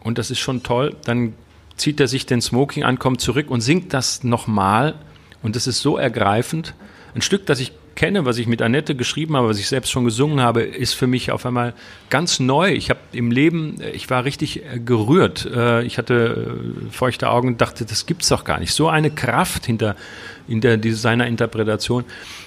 Und 0.00 0.18
das 0.18 0.30
ist 0.30 0.38
schon 0.38 0.62
toll, 0.62 0.94
dann 1.04 1.34
zieht 1.76 1.98
er 2.00 2.06
sich 2.06 2.26
den 2.26 2.40
Smoking 2.40 2.84
an, 2.84 2.98
kommt 2.98 3.20
zurück 3.20 3.50
und 3.50 3.60
singt 3.60 3.92
das 3.92 4.24
nochmal. 4.24 4.94
Und 5.42 5.56
das 5.56 5.66
ist 5.66 5.80
so 5.80 5.96
ergreifend. 5.96 6.74
Ein 7.14 7.22
Stück, 7.22 7.46
das 7.46 7.60
ich 7.60 7.72
kenne, 7.96 8.24
was 8.24 8.38
ich 8.38 8.46
mit 8.46 8.62
Annette 8.62 8.94
geschrieben 8.94 9.36
habe, 9.36 9.48
was 9.48 9.58
ich 9.58 9.66
selbst 9.66 9.90
schon 9.90 10.04
gesungen 10.04 10.40
habe, 10.40 10.62
ist 10.62 10.92
für 10.92 11.06
mich 11.06 11.32
auf 11.32 11.44
einmal 11.44 11.74
ganz 12.10 12.38
neu. 12.38 12.70
Ich 12.70 12.90
habe 12.90 13.00
im 13.12 13.30
Leben, 13.30 13.80
äh, 13.80 13.90
ich 13.90 14.08
war 14.10 14.24
richtig 14.24 14.62
äh, 14.64 14.78
gerührt. 14.78 15.46
Äh, 15.46 15.84
Ich 15.84 15.98
hatte 15.98 16.60
feuchte 16.90 17.30
Augen 17.30 17.48
und 17.48 17.60
dachte, 17.60 17.84
das 17.84 18.06
gibt's 18.06 18.28
doch 18.28 18.44
gar 18.44 18.60
nicht. 18.60 18.72
So 18.72 18.88
eine 18.88 19.10
Kraft 19.10 19.66
hinter, 19.66 19.96
hinter 20.46 20.78
seiner 20.92 21.26
Interpretation. 21.26 22.04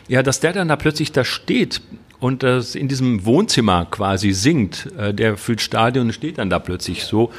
Ja, 0.08 0.24
dass 0.24 0.40
der 0.40 0.54
dann 0.54 0.70
da 0.70 0.76
plötzlich 0.76 1.12
da 1.12 1.26
steht 1.26 1.82
und 2.20 2.44
das 2.44 2.76
in 2.76 2.88
diesem 2.88 3.26
Wohnzimmer 3.26 3.88
quasi 3.90 4.32
singt, 4.32 4.90
der 4.98 5.38
füllt 5.38 5.62
Stadion 5.62 6.08
und 6.08 6.14
steht 6.14 6.38
dann 6.38 6.50
da 6.50 6.60
plötzlich 6.60 7.04
so. 7.04 7.32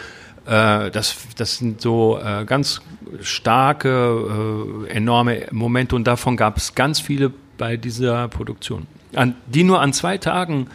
Das, 0.47 1.17
das 1.37 1.59
sind 1.59 1.81
so 1.83 2.19
ganz 2.47 2.81
starke, 3.21 4.87
enorme 4.89 5.47
Momente 5.51 5.95
und 5.97 6.07
davon 6.07 6.37
gab 6.37 6.57
es 6.57 6.75
ganz 6.75 6.99
viele 6.99 7.33
bei 7.61 7.77
dieser 7.77 8.27
Produktion, 8.29 8.87
an, 9.15 9.35
die 9.47 9.65
nur 9.65 9.81
an 9.81 9.93
zwei 9.93 10.17
Tagen 10.19 10.69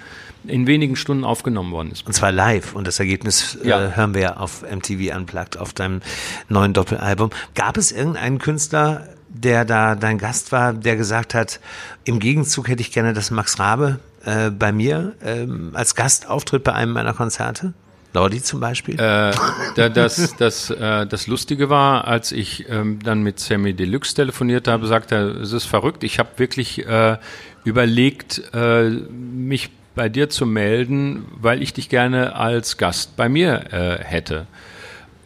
in 0.47 0.67
wenigen 0.67 0.95
Stunden 0.95 1.23
aufgenommen 1.23 1.71
worden 1.71 1.91
ist. 1.91 2.05
Und 2.05 2.13
zwar 2.13 2.31
live. 2.31 2.75
Und 2.75 2.85
das 2.85 2.99
Ergebnis 2.99 3.57
Ja. 3.63 3.83
äh, 3.83 3.95
hören 3.95 4.13
wir 4.13 4.21
ja 4.21 4.37
auf 4.37 4.61
MTV 4.61 5.15
Unplugged, 5.17 5.57
auf 5.57 5.73
deinem 5.73 6.01
neuen 6.47 6.73
Doppelalbum. 6.73 7.31
Gab 7.55 7.77
es 7.77 7.91
irgendeinen 7.91 8.37
Künstler, 8.37 9.07
der 9.29 9.65
da 9.65 9.95
dein 9.95 10.19
Gast 10.19 10.51
war, 10.51 10.73
der 10.73 10.95
gesagt 10.95 11.33
hat, 11.33 11.59
im 12.03 12.19
Gegenzug 12.19 12.67
hätte 12.67 12.81
ich 12.81 12.91
gerne, 12.91 13.13
dass 13.13 13.31
Max 13.31 13.57
Rabe 13.59 13.99
äh, 14.23 14.51
bei 14.51 14.71
mir 14.71 15.13
ähm, 15.23 15.71
als 15.73 15.95
Gast 15.95 16.29
auftritt 16.29 16.63
bei 16.63 16.73
einem 16.73 16.93
meiner 16.93 17.13
Konzerte? 17.13 17.73
Lordi 18.15 18.41
zum 18.41 18.59
Beispiel? 18.59 18.95
Äh, 18.95 19.33
da, 19.75 19.89
das, 19.89 20.35
das, 20.37 20.69
äh, 20.71 21.05
das 21.05 21.27
Lustige 21.27 21.69
war, 21.69 22.07
als 22.07 22.31
ich 22.31 22.67
ähm, 22.69 22.99
dann 23.03 23.21
mit 23.21 23.39
Sammy 23.39 23.73
Deluxe 23.73 24.15
telefoniert 24.15 24.67
habe, 24.67 24.87
sagte 24.87 25.15
er, 25.15 25.25
es 25.41 25.51
ist 25.51 25.65
verrückt. 25.65 26.03
Ich 26.03 26.17
habe 26.17 26.29
wirklich 26.37 26.87
äh, 26.87 27.17
überlegt, 27.65 28.41
äh, 28.53 28.89
mich 28.89 29.69
bei 29.95 30.09
dir 30.09 30.29
zu 30.29 30.45
melden, 30.45 31.25
weil 31.39 31.61
ich 31.61 31.73
dich 31.73 31.89
gerne 31.89 32.35
als 32.35 32.77
Gast 32.77 33.15
bei 33.17 33.29
mir 33.29 33.71
äh, 33.71 34.03
hätte. 34.03 34.47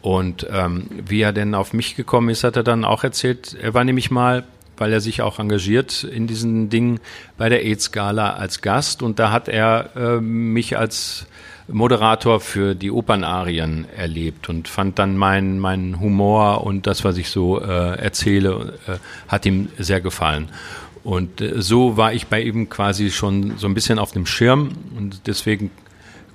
Und 0.02 0.46
ähm, 0.50 0.86
wie 1.06 1.20
er 1.20 1.32
denn 1.32 1.54
auf 1.54 1.72
mich 1.72 1.94
gekommen 1.94 2.30
ist, 2.30 2.44
hat 2.44 2.56
er 2.56 2.62
dann 2.62 2.84
auch 2.84 3.04
erzählt. 3.04 3.56
Er 3.60 3.74
war 3.74 3.84
nämlich 3.84 4.10
mal, 4.10 4.44
weil 4.78 4.92
er 4.92 5.00
sich 5.00 5.22
auch 5.22 5.38
engagiert 5.38 6.04
in 6.04 6.26
diesen 6.26 6.70
Dingen, 6.70 7.00
bei 7.36 7.48
der 7.48 7.64
AIDS-Gala 7.64 8.32
als 8.32 8.62
Gast. 8.62 9.02
Und 9.02 9.18
da 9.18 9.30
hat 9.30 9.48
er 9.48 9.90
äh, 9.94 10.20
mich 10.20 10.78
als 10.78 11.26
Moderator 11.72 12.40
für 12.40 12.74
die 12.74 12.90
Opernarien 12.90 13.86
erlebt 13.96 14.48
und 14.48 14.68
fand 14.68 14.98
dann 14.98 15.16
meinen 15.16 15.58
mein 15.58 16.00
Humor 16.00 16.64
und 16.64 16.86
das, 16.86 17.04
was 17.04 17.16
ich 17.16 17.30
so 17.30 17.60
äh, 17.60 17.98
erzähle, 17.98 18.78
äh, 18.86 18.96
hat 19.28 19.46
ihm 19.46 19.68
sehr 19.78 20.00
gefallen. 20.00 20.48
Und 21.02 21.40
äh, 21.40 21.60
so 21.62 21.96
war 21.96 22.12
ich 22.12 22.26
bei 22.26 22.42
ihm 22.42 22.68
quasi 22.68 23.10
schon 23.10 23.56
so 23.56 23.66
ein 23.66 23.74
bisschen 23.74 23.98
auf 23.98 24.12
dem 24.12 24.26
Schirm 24.26 24.70
und 24.96 25.26
deswegen 25.26 25.70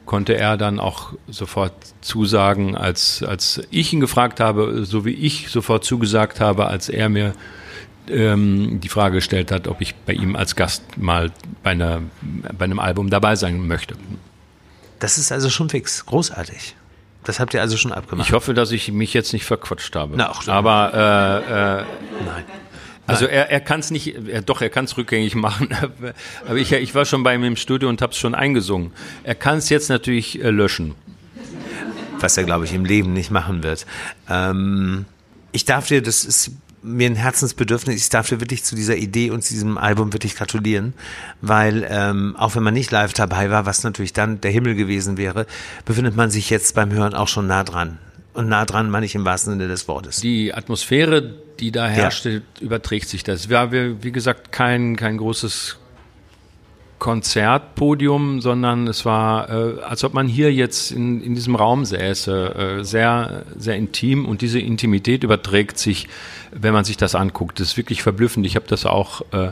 konnte 0.06 0.38
er 0.38 0.58
dann 0.58 0.80
auch 0.80 1.14
sofort 1.28 1.74
zusagen, 2.02 2.76
als, 2.76 3.24
als 3.24 3.62
ich 3.72 3.92
ihn 3.92 4.00
gefragt 4.00 4.40
habe, 4.40 4.86
so 4.86 5.04
wie 5.06 5.14
ich 5.14 5.50
sofort 5.50 5.84
zugesagt 5.84 6.40
habe, 6.40 6.68
als 6.68 6.90
er 6.90 7.10
mir 7.10 7.34
ähm, 8.08 8.80
die 8.82 8.90
Frage 8.90 9.16
gestellt 9.16 9.52
hat, 9.52 9.68
ob 9.68 9.82
ich 9.82 9.96
bei 9.96 10.14
ihm 10.14 10.36
als 10.36 10.56
Gast 10.56 10.98
mal 10.98 11.32
bei, 11.64 11.72
einer, 11.72 12.02
bei 12.58 12.66
einem 12.66 12.80
Album 12.80 13.10
dabei 13.10 13.36
sein 13.36 13.68
möchte. 13.68 13.96
Das 15.00 15.18
ist 15.18 15.32
also 15.32 15.50
schon 15.50 15.70
fix. 15.70 16.06
Großartig. 16.06 16.76
Das 17.24 17.40
habt 17.40 17.54
ihr 17.54 17.62
also 17.62 17.76
schon 17.76 17.92
abgemacht. 17.92 18.28
Ich 18.28 18.34
hoffe, 18.34 18.54
dass 18.54 18.72
ich 18.72 18.92
mich 18.92 19.14
jetzt 19.14 19.34
nicht 19.34 19.46
verquatscht 19.46 19.96
habe. 19.96 20.16
Na, 20.16 20.30
auch 20.30 20.48
Aber 20.48 20.92
äh, 20.94 21.82
äh, 21.82 22.24
nein. 22.26 22.44
Also 23.08 23.26
er, 23.26 23.52
er 23.52 23.60
kann 23.60 23.80
es 23.80 23.92
nicht, 23.92 24.16
er, 24.28 24.42
doch, 24.42 24.62
er 24.62 24.70
kann 24.70 24.86
es 24.86 24.98
rückgängig 24.98 25.36
machen. 25.36 25.70
Aber 26.48 26.58
ich, 26.58 26.72
ich 26.72 26.96
war 26.96 27.06
schon 27.06 27.24
bei 27.24 27.36
ihm 27.36 27.44
im 27.44 27.56
Studio 27.56 27.90
und 27.90 28.02
habe 28.02 28.14
es 28.14 28.18
schon 28.18 28.36
eingesungen. 28.36 28.92
Er 29.24 29.36
kann 29.36 29.58
es 29.58 29.70
jetzt 29.70 29.90
natürlich 29.90 30.42
äh, 30.44 30.50
löschen. 30.50 30.96
Was 32.20 32.38
er, 32.38 32.46
glaube 32.46 32.66
ich, 32.66 32.74
im 32.74 32.86
Leben 32.86 33.14
nicht 33.14 33.30
machen 33.30 33.62
wird. 33.62 33.86
Ähm, 34.30 35.06
ich 35.52 35.66
darf 35.66 35.88
dir, 35.88 36.02
das 36.02 36.26
ist 36.26 36.52
mir 36.86 37.10
ein 37.10 37.16
Herzensbedürfnis, 37.16 37.96
ich 37.96 38.10
darf 38.10 38.30
dir 38.30 38.40
wirklich 38.40 38.64
zu 38.64 38.76
dieser 38.76 38.96
Idee 38.96 39.32
und 39.32 39.44
zu 39.44 39.54
diesem 39.54 39.78
Album 39.78 40.14
wirklich 40.14 40.36
gratulieren, 40.36 40.94
weil 41.42 41.86
ähm, 41.90 42.36
auch 42.38 42.56
wenn 42.56 42.64
man 42.64 42.74
nicht 42.74 42.92
live 42.92 43.14
dabei 43.14 43.50
war, 43.50 43.66
was 43.66 43.84
natürlich 43.84 44.14
dann 44.14 44.40
der 44.42 44.52
Himmel 44.52 44.76
gewesen 44.76 45.18
wäre, 45.18 45.48
befindet 45.86 46.16
man 46.16 46.30
sich 46.30 46.50
jetzt 46.50 46.76
beim 46.76 46.92
Hören 46.92 47.14
auch 47.14 47.28
schon 47.28 47.48
nah 47.48 47.64
dran. 47.64 47.98
Und 48.34 48.50
nah 48.50 48.66
dran 48.66 48.90
meine 48.90 49.06
ich 49.06 49.16
im 49.16 49.26
wahrsten 49.26 49.54
Sinne 49.54 49.68
des 49.68 49.88
Wortes. 49.88 50.18
Die 50.18 50.54
Atmosphäre, 50.54 51.34
die 51.60 51.72
da 51.72 51.88
herrschte, 51.88 52.30
ja. 52.30 52.42
überträgt 52.62 53.08
sich 53.10 53.24
das. 53.24 53.50
Wir 53.50 53.60
haben, 53.60 54.04
wie 54.04 54.12
gesagt, 54.12 54.52
kein, 54.52 54.96
kein 54.98 55.18
großes 55.18 55.78
Konzertpodium, 57.00 58.42
sondern 58.42 58.88
es 58.88 59.06
war, 59.06 59.50
äh, 59.50 59.82
als 59.82 60.04
ob 60.04 60.14
man 60.14 60.28
hier 60.28 60.54
jetzt 60.54 60.92
in, 60.92 61.22
in 61.22 61.36
diesem 61.36 61.56
Raum 61.56 61.86
säße, 61.86 62.56
äh, 62.80 62.84
sehr, 62.84 63.44
sehr 63.58 63.76
intim 63.76 64.26
und 64.26 64.42
diese 64.42 64.60
Intimität 64.60 65.24
überträgt 65.24 65.78
sich, 65.78 66.08
wenn 66.52 66.74
man 66.74 66.86
sich 66.86 66.98
das 66.98 67.16
anguckt. 67.16 67.60
Das 67.60 67.70
ist 67.70 67.78
wirklich 67.78 68.02
verblüffend. 68.02 68.46
Ich 68.46 68.56
habe 68.56 68.66
das 68.68 68.86
auch 68.86 69.22
äh, 69.32 69.48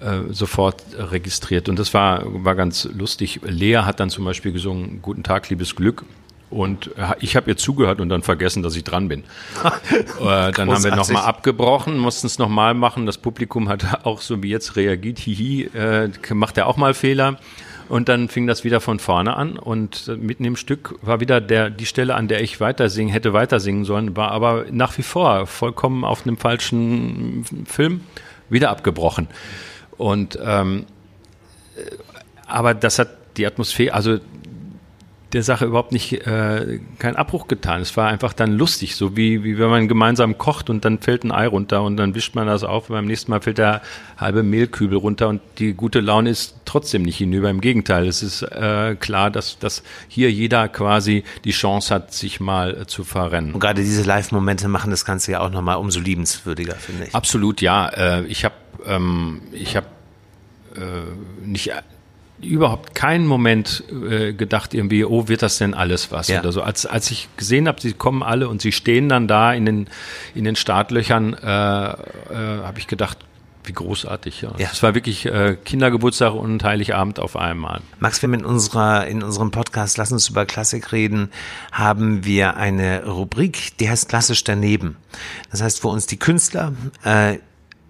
äh 0.00 0.32
sofort 0.32 0.82
registriert 0.98 1.68
und 1.68 1.78
das 1.78 1.94
war, 1.94 2.22
war 2.44 2.56
ganz 2.56 2.88
lustig. 2.92 3.40
Lea 3.44 3.78
hat 3.78 4.00
dann 4.00 4.10
zum 4.10 4.24
Beispiel 4.24 4.52
gesungen, 4.52 5.00
Guten 5.00 5.22
Tag, 5.22 5.48
liebes 5.48 5.76
Glück. 5.76 6.04
Und 6.50 6.90
ich 7.20 7.36
habe 7.36 7.48
ihr 7.50 7.56
zugehört 7.56 8.00
und 8.00 8.08
dann 8.08 8.22
vergessen, 8.22 8.62
dass 8.62 8.74
ich 8.74 8.82
dran 8.82 9.08
bin. 9.08 9.20
äh, 10.20 10.50
dann 10.50 10.70
haben 10.70 10.82
wir 10.82 10.96
nochmal 10.96 11.22
abgebrochen, 11.22 11.96
mussten 11.96 12.26
es 12.26 12.38
nochmal 12.38 12.74
machen. 12.74 13.06
Das 13.06 13.18
Publikum 13.18 13.68
hat 13.68 13.86
auch 14.04 14.20
so 14.20 14.42
wie 14.42 14.48
jetzt 14.48 14.74
reagiert, 14.76 15.18
hihi, 15.20 15.70
äh, 15.74 16.10
macht 16.34 16.58
er 16.58 16.66
auch 16.66 16.76
mal 16.76 16.94
Fehler. 16.94 17.38
Und 17.88 18.08
dann 18.08 18.28
fing 18.28 18.46
das 18.46 18.62
wieder 18.62 18.80
von 18.80 19.00
vorne 19.00 19.36
an 19.36 19.58
und 19.58 20.06
äh, 20.06 20.14
mitten 20.16 20.44
im 20.44 20.54
Stück 20.54 20.94
war 21.02 21.18
wieder 21.18 21.40
der, 21.40 21.70
die 21.70 21.86
Stelle, 21.86 22.14
an 22.14 22.28
der 22.28 22.40
ich 22.40 22.60
weiter 22.60 22.88
singen, 22.88 23.10
hätte 23.10 23.32
weiter 23.32 23.58
singen 23.58 23.84
sollen, 23.84 24.16
war 24.16 24.30
aber 24.30 24.66
nach 24.70 24.96
wie 24.96 25.02
vor 25.02 25.48
vollkommen 25.48 26.04
auf 26.04 26.24
einem 26.24 26.36
falschen 26.36 27.44
Film 27.66 28.02
wieder 28.48 28.70
abgebrochen. 28.70 29.26
Und 29.98 30.38
ähm, 30.40 30.86
äh, 31.76 31.82
aber 32.46 32.74
das 32.74 33.00
hat 33.00 33.08
die 33.36 33.44
Atmosphäre, 33.44 33.92
also 33.92 34.18
der 35.32 35.42
Sache 35.42 35.64
überhaupt 35.66 35.92
nicht 35.92 36.26
äh, 36.26 36.80
keinen 36.98 37.16
Abbruch 37.16 37.48
getan. 37.48 37.80
Es 37.80 37.96
war 37.96 38.08
einfach 38.08 38.32
dann 38.32 38.52
lustig, 38.52 38.96
so 38.96 39.16
wie, 39.16 39.44
wie 39.44 39.58
wenn 39.58 39.70
man 39.70 39.88
gemeinsam 39.88 40.38
kocht 40.38 40.70
und 40.70 40.84
dann 40.84 40.98
fällt 40.98 41.24
ein 41.24 41.32
Ei 41.32 41.46
runter 41.46 41.82
und 41.82 41.96
dann 41.96 42.14
wischt 42.14 42.34
man 42.34 42.46
das 42.46 42.64
auf 42.64 42.90
und 42.90 42.94
beim 42.94 43.06
nächsten 43.06 43.30
Mal 43.30 43.40
fällt 43.40 43.58
der 43.58 43.82
halbe 44.16 44.42
Mehlkübel 44.42 44.98
runter 44.98 45.28
und 45.28 45.40
die 45.58 45.74
gute 45.74 46.00
Laune 46.00 46.30
ist 46.30 46.56
trotzdem 46.64 47.02
nicht 47.02 47.18
hinüber. 47.18 47.50
Im 47.50 47.60
Gegenteil, 47.60 48.06
es 48.06 48.22
ist 48.22 48.42
äh, 48.42 48.96
klar, 48.98 49.30
dass, 49.30 49.58
dass 49.58 49.82
hier 50.08 50.30
jeder 50.30 50.68
quasi 50.68 51.24
die 51.44 51.52
Chance 51.52 51.94
hat, 51.94 52.12
sich 52.12 52.40
mal 52.40 52.82
äh, 52.82 52.86
zu 52.86 53.04
verrennen. 53.04 53.54
Und 53.54 53.60
gerade 53.60 53.82
diese 53.82 54.02
Live-Momente 54.02 54.68
machen 54.68 54.90
das 54.90 55.04
Ganze 55.04 55.32
ja 55.32 55.40
auch 55.40 55.50
nochmal 55.50 55.76
umso 55.76 56.00
liebenswürdiger, 56.00 56.74
finde 56.74 57.04
ich. 57.06 57.14
Absolut, 57.14 57.60
ja. 57.60 57.88
Äh, 57.88 58.24
ich 58.24 58.44
habe 58.44 58.54
ähm, 58.86 59.42
ich 59.52 59.76
hab, 59.76 59.84
äh, 60.76 61.46
nicht 61.46 61.72
überhaupt 62.42 62.94
keinen 62.94 63.26
Moment 63.26 63.84
äh, 63.90 64.32
gedacht 64.32 64.74
irgendwie, 64.74 65.04
oh, 65.04 65.28
wird 65.28 65.42
das 65.42 65.58
denn 65.58 65.74
alles 65.74 66.10
was 66.10 66.28
ja. 66.28 66.40
oder 66.40 66.52
so. 66.52 66.62
Als, 66.62 66.86
als 66.86 67.10
ich 67.10 67.28
gesehen 67.36 67.68
habe, 67.68 67.80
sie 67.80 67.92
kommen 67.92 68.22
alle 68.22 68.48
und 68.48 68.62
sie 68.62 68.72
stehen 68.72 69.08
dann 69.08 69.28
da 69.28 69.52
in 69.52 69.66
den, 69.66 69.88
in 70.34 70.44
den 70.44 70.56
Startlöchern, 70.56 71.34
äh, 71.34 71.46
äh, 71.46 71.96
habe 72.62 72.78
ich 72.78 72.86
gedacht, 72.86 73.18
wie 73.64 73.72
großartig. 73.72 74.42
Ja. 74.42 74.52
ja. 74.58 74.68
Es 74.72 74.82
war 74.82 74.94
wirklich 74.94 75.26
äh, 75.26 75.56
Kindergeburtstag 75.64 76.34
und 76.34 76.64
Heiligabend 76.64 77.18
auf 77.18 77.36
einmal. 77.36 77.80
Max, 77.98 78.22
wir 78.22 78.32
in 78.32 78.44
unserer 78.44 79.06
in 79.06 79.22
unserem 79.22 79.50
Podcast 79.50 79.98
Lass 79.98 80.12
uns 80.12 80.28
über 80.28 80.46
Klassik 80.46 80.92
reden, 80.92 81.30
haben 81.70 82.24
wir 82.24 82.56
eine 82.56 83.04
Rubrik, 83.04 83.76
die 83.78 83.90
heißt 83.90 84.08
klassisch 84.08 84.44
daneben. 84.44 84.96
Das 85.50 85.62
heißt, 85.62 85.84
wo 85.84 85.90
uns 85.90 86.06
die 86.06 86.18
Künstler 86.18 86.72
äh, 87.04 87.38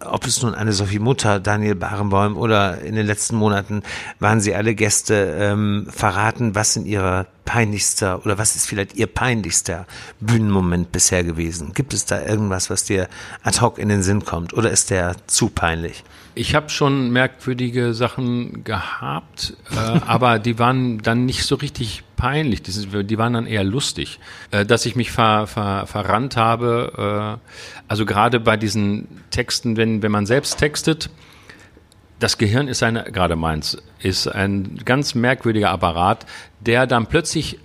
ob 0.05 0.27
es 0.27 0.43
nun 0.43 0.55
eine 0.55 0.73
Sophie 0.73 0.99
Mutter, 0.99 1.41
Daniel 1.41 1.75
Barenboim 1.75 2.37
oder 2.37 2.81
in 2.81 2.95
den 2.95 3.07
letzten 3.07 3.37
Monaten 3.37 3.83
waren 4.19 4.41
sie 4.41 4.55
alle 4.55 4.75
Gäste, 4.75 5.37
ähm, 5.39 5.87
verraten, 5.91 6.55
was 6.55 6.77
in 6.77 6.87
ihrer 6.87 7.27
peinlichster 7.45 8.25
oder 8.25 8.39
was 8.39 8.57
ist 8.57 8.67
vielleicht 8.67 8.95
ihr 8.95 9.07
peinlichster 9.07 9.87
Bühnenmoment 10.21 10.93
bisher 10.93 11.25
gewesen? 11.25 11.73
Gibt 11.75 11.95
es 11.95 12.07
da 12.07 12.23
irgendwas, 12.23 12.71
was 12.71 12.85
dir 12.85 13.09
ad 13.43 13.61
hoc 13.61 13.79
in 13.79 13.89
den 13.89 14.03
Sinn 14.03 14.25
kommt 14.25 14.55
oder 14.55 14.71
ist 14.71 14.91
der 14.91 15.17
zu 15.27 15.49
peinlich? 15.49 16.05
Ich 16.35 16.55
habe 16.55 16.69
schon 16.69 17.11
merkwürdige 17.11 17.93
Sachen 17.93 18.63
gehabt, 18.63 19.55
äh, 19.73 19.77
aber 20.07 20.39
die 20.39 20.59
waren 20.59 20.99
dann 20.99 21.27
nicht 21.27 21.45
so 21.45 21.57
richtig 21.57 22.05
peinlich. 22.17 22.63
Die, 22.63 23.05
die 23.05 23.19
waren 23.19 23.33
dann 23.33 23.47
eher 23.47 23.65
lustig, 23.65 24.21
äh, 24.51 24.65
dass 24.65 24.87
ich 24.87 24.95
mich 24.95 25.11
ver, 25.11 25.47
ver, 25.47 25.87
verrannt 25.87 26.37
habe. 26.37 27.39
Äh, 27.41 27.51
also 27.89 28.07
gerade 28.07 28.39
bei 28.39 28.57
diesen 28.57 29.09
Texten, 29.31 29.77
wenn, 29.77 30.03
wenn 30.03 30.13
man 30.13 30.27
selbst 30.27 30.59
textet, 30.59 31.11
das 32.21 32.39
Gehirn 32.39 32.69
ist 32.69 32.83
eine, 32.83 33.05
gerade 33.05 33.35
meins, 33.35 33.79
ist 33.99 34.29
ein 34.29 34.79
ganz 34.85 35.15
merkwürdiger 35.15 35.71
Apparat, 35.71 36.27
der 36.61 36.87
dann 36.87 37.07
plötzlich 37.07 37.59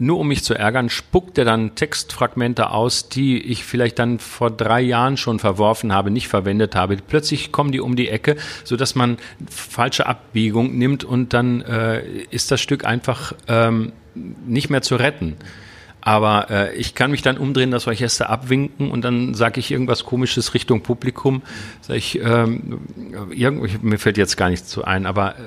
nur 0.00 0.18
um 0.18 0.28
mich 0.28 0.42
zu 0.42 0.54
ärgern, 0.54 0.88
spuckt 0.88 1.36
er 1.38 1.44
dann 1.44 1.74
Textfragmente 1.74 2.70
aus, 2.70 3.08
die 3.08 3.40
ich 3.40 3.64
vielleicht 3.64 3.98
dann 3.98 4.18
vor 4.18 4.50
drei 4.50 4.80
Jahren 4.80 5.16
schon 5.16 5.38
verworfen 5.38 5.92
habe, 5.92 6.10
nicht 6.10 6.26
verwendet 6.26 6.74
habe. 6.74 6.96
Plötzlich 6.96 7.52
kommen 7.52 7.70
die 7.70 7.80
um 7.80 7.96
die 7.96 8.08
Ecke, 8.08 8.36
so 8.64 8.76
dass 8.76 8.94
man 8.94 9.18
falsche 9.48 10.06
Abbiegung 10.06 10.76
nimmt 10.76 11.04
und 11.04 11.34
dann 11.34 11.60
äh, 11.60 12.02
ist 12.30 12.50
das 12.50 12.60
Stück 12.60 12.84
einfach 12.84 13.34
ähm, 13.46 13.92
nicht 14.14 14.70
mehr 14.70 14.82
zu 14.82 14.96
retten. 14.96 15.36
Aber 16.00 16.50
äh, 16.50 16.74
ich 16.76 16.94
kann 16.94 17.10
mich 17.10 17.22
dann 17.22 17.36
umdrehen, 17.36 17.70
das 17.70 17.86
Orchester 17.86 18.30
abwinken 18.30 18.90
und 18.90 19.04
dann 19.04 19.34
sage 19.34 19.60
ich 19.60 19.70
irgendwas 19.70 20.04
Komisches 20.04 20.54
Richtung 20.54 20.82
Publikum. 20.82 21.42
Sag 21.82 21.96
ich, 21.96 22.18
ähm, 22.22 22.80
mir 23.82 23.98
fällt 23.98 24.16
jetzt 24.16 24.36
gar 24.36 24.48
nichts 24.48 24.68
zu 24.68 24.84
ein, 24.84 25.04
aber 25.04 25.32
äh, 25.32 25.42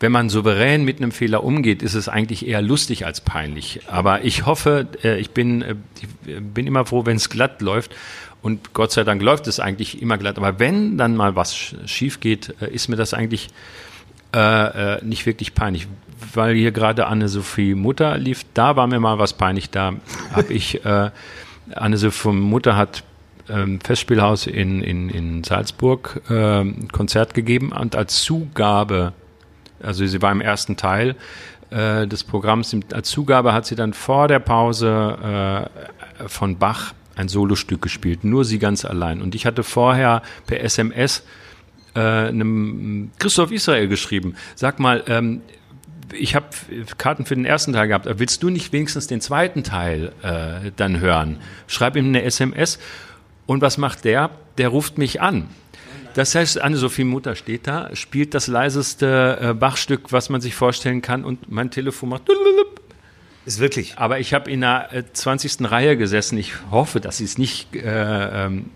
wenn 0.00 0.12
man 0.12 0.28
souverän 0.28 0.84
mit 0.84 0.98
einem 0.98 1.12
Fehler 1.12 1.42
umgeht, 1.42 1.82
ist 1.82 1.94
es 1.94 2.08
eigentlich 2.08 2.46
eher 2.46 2.62
lustig 2.62 3.04
als 3.04 3.20
peinlich. 3.20 3.80
Aber 3.88 4.24
ich 4.24 4.46
hoffe, 4.46 4.86
äh, 5.02 5.18
ich 5.18 5.30
bin, 5.30 5.62
äh, 5.62 5.74
ich 6.00 6.08
bin 6.40 6.66
immer 6.66 6.86
froh, 6.86 7.04
wenn 7.04 7.16
es 7.16 7.30
glatt 7.30 7.60
läuft. 7.62 7.94
Und 8.40 8.72
Gott 8.72 8.92
sei 8.92 9.02
Dank 9.02 9.20
läuft 9.20 9.48
es 9.48 9.58
eigentlich 9.58 10.00
immer 10.00 10.16
glatt. 10.16 10.38
Aber 10.38 10.60
wenn 10.60 10.96
dann 10.96 11.16
mal 11.16 11.34
was 11.34 11.74
schief 11.86 12.20
geht, 12.20 12.54
äh, 12.60 12.70
ist 12.70 12.88
mir 12.88 12.96
das 12.96 13.12
eigentlich 13.12 13.48
äh, 14.32 15.02
nicht 15.04 15.26
wirklich 15.26 15.54
peinlich. 15.54 15.88
Weil 16.34 16.54
hier 16.54 16.70
gerade 16.70 17.06
Anne-Sophie 17.06 17.74
Mutter 17.74 18.18
lief, 18.18 18.44
da 18.54 18.76
war 18.76 18.86
mir 18.86 19.00
mal 19.00 19.18
was 19.18 19.32
peinlich. 19.32 19.70
Da 19.70 19.94
habe 20.32 20.52
ich, 20.52 20.84
äh, 20.84 21.10
Anne-Sophie 21.74 22.32
Mutter 22.32 22.76
hat 22.76 23.02
ähm, 23.48 23.80
Festspielhaus 23.80 24.46
in, 24.46 24.82
in, 24.82 25.08
in 25.08 25.44
Salzburg 25.44 26.20
äh, 26.28 26.64
Konzert 26.92 27.34
gegeben 27.34 27.72
und 27.72 27.96
als 27.96 28.22
Zugabe 28.22 29.14
also 29.82 30.06
sie 30.06 30.22
war 30.22 30.32
im 30.32 30.40
ersten 30.40 30.76
Teil 30.76 31.16
äh, 31.70 32.06
des 32.06 32.24
Programms. 32.24 32.74
Als 32.92 33.10
Zugabe 33.10 33.52
hat 33.52 33.66
sie 33.66 33.76
dann 33.76 33.92
vor 33.92 34.28
der 34.28 34.38
Pause 34.38 35.68
äh, 36.18 36.28
von 36.28 36.58
Bach 36.58 36.94
ein 37.16 37.28
Solostück 37.28 37.82
gespielt, 37.82 38.24
nur 38.24 38.44
sie 38.44 38.58
ganz 38.58 38.84
allein. 38.84 39.20
Und 39.20 39.34
ich 39.34 39.44
hatte 39.44 39.62
vorher 39.62 40.22
per 40.46 40.62
SMS 40.62 41.24
äh, 41.94 42.00
einem 42.00 43.10
Christoph 43.18 43.50
Israel 43.50 43.88
geschrieben, 43.88 44.36
sag 44.54 44.78
mal, 44.78 45.02
ähm, 45.08 45.42
ich 46.12 46.34
habe 46.34 46.46
Karten 46.96 47.26
für 47.26 47.34
den 47.34 47.44
ersten 47.44 47.72
Teil 47.72 47.88
gehabt, 47.88 48.08
willst 48.18 48.42
du 48.42 48.48
nicht 48.48 48.72
wenigstens 48.72 49.08
den 49.08 49.20
zweiten 49.20 49.62
Teil 49.62 50.12
äh, 50.22 50.70
dann 50.76 51.00
hören? 51.00 51.38
Schreib 51.66 51.96
ihm 51.96 52.06
eine 52.06 52.22
SMS. 52.22 52.78
Und 53.46 53.60
was 53.62 53.78
macht 53.78 54.04
der? 54.04 54.30
Der 54.58 54.68
ruft 54.68 54.98
mich 54.98 55.20
an. 55.20 55.48
Das 56.14 56.34
heißt, 56.34 56.60
Anne-Sophie 56.60 57.04
Mutter 57.04 57.36
steht 57.36 57.66
da, 57.66 57.94
spielt 57.94 58.34
das 58.34 58.46
leiseste 58.46 59.38
äh, 59.40 59.54
Bachstück, 59.54 60.12
was 60.12 60.28
man 60.28 60.40
sich 60.40 60.54
vorstellen 60.54 61.02
kann, 61.02 61.24
und 61.24 61.50
mein 61.50 61.70
Telefon 61.70 62.08
macht. 62.10 62.22
Ist 63.48 63.60
wirklich. 63.60 63.96
Aber 63.96 64.18
ich 64.18 64.34
habe 64.34 64.50
in 64.50 64.60
der 64.60 64.92
äh, 64.92 65.04
20. 65.10 65.70
Reihe 65.70 65.96
gesessen. 65.96 66.36
Ich 66.36 66.52
hoffe, 66.70 67.00
dass 67.00 67.16
sie 67.16 67.24
es 67.24 67.38
nicht. 67.38 67.74
Äh, 67.74 67.80
ähm, 68.44 68.66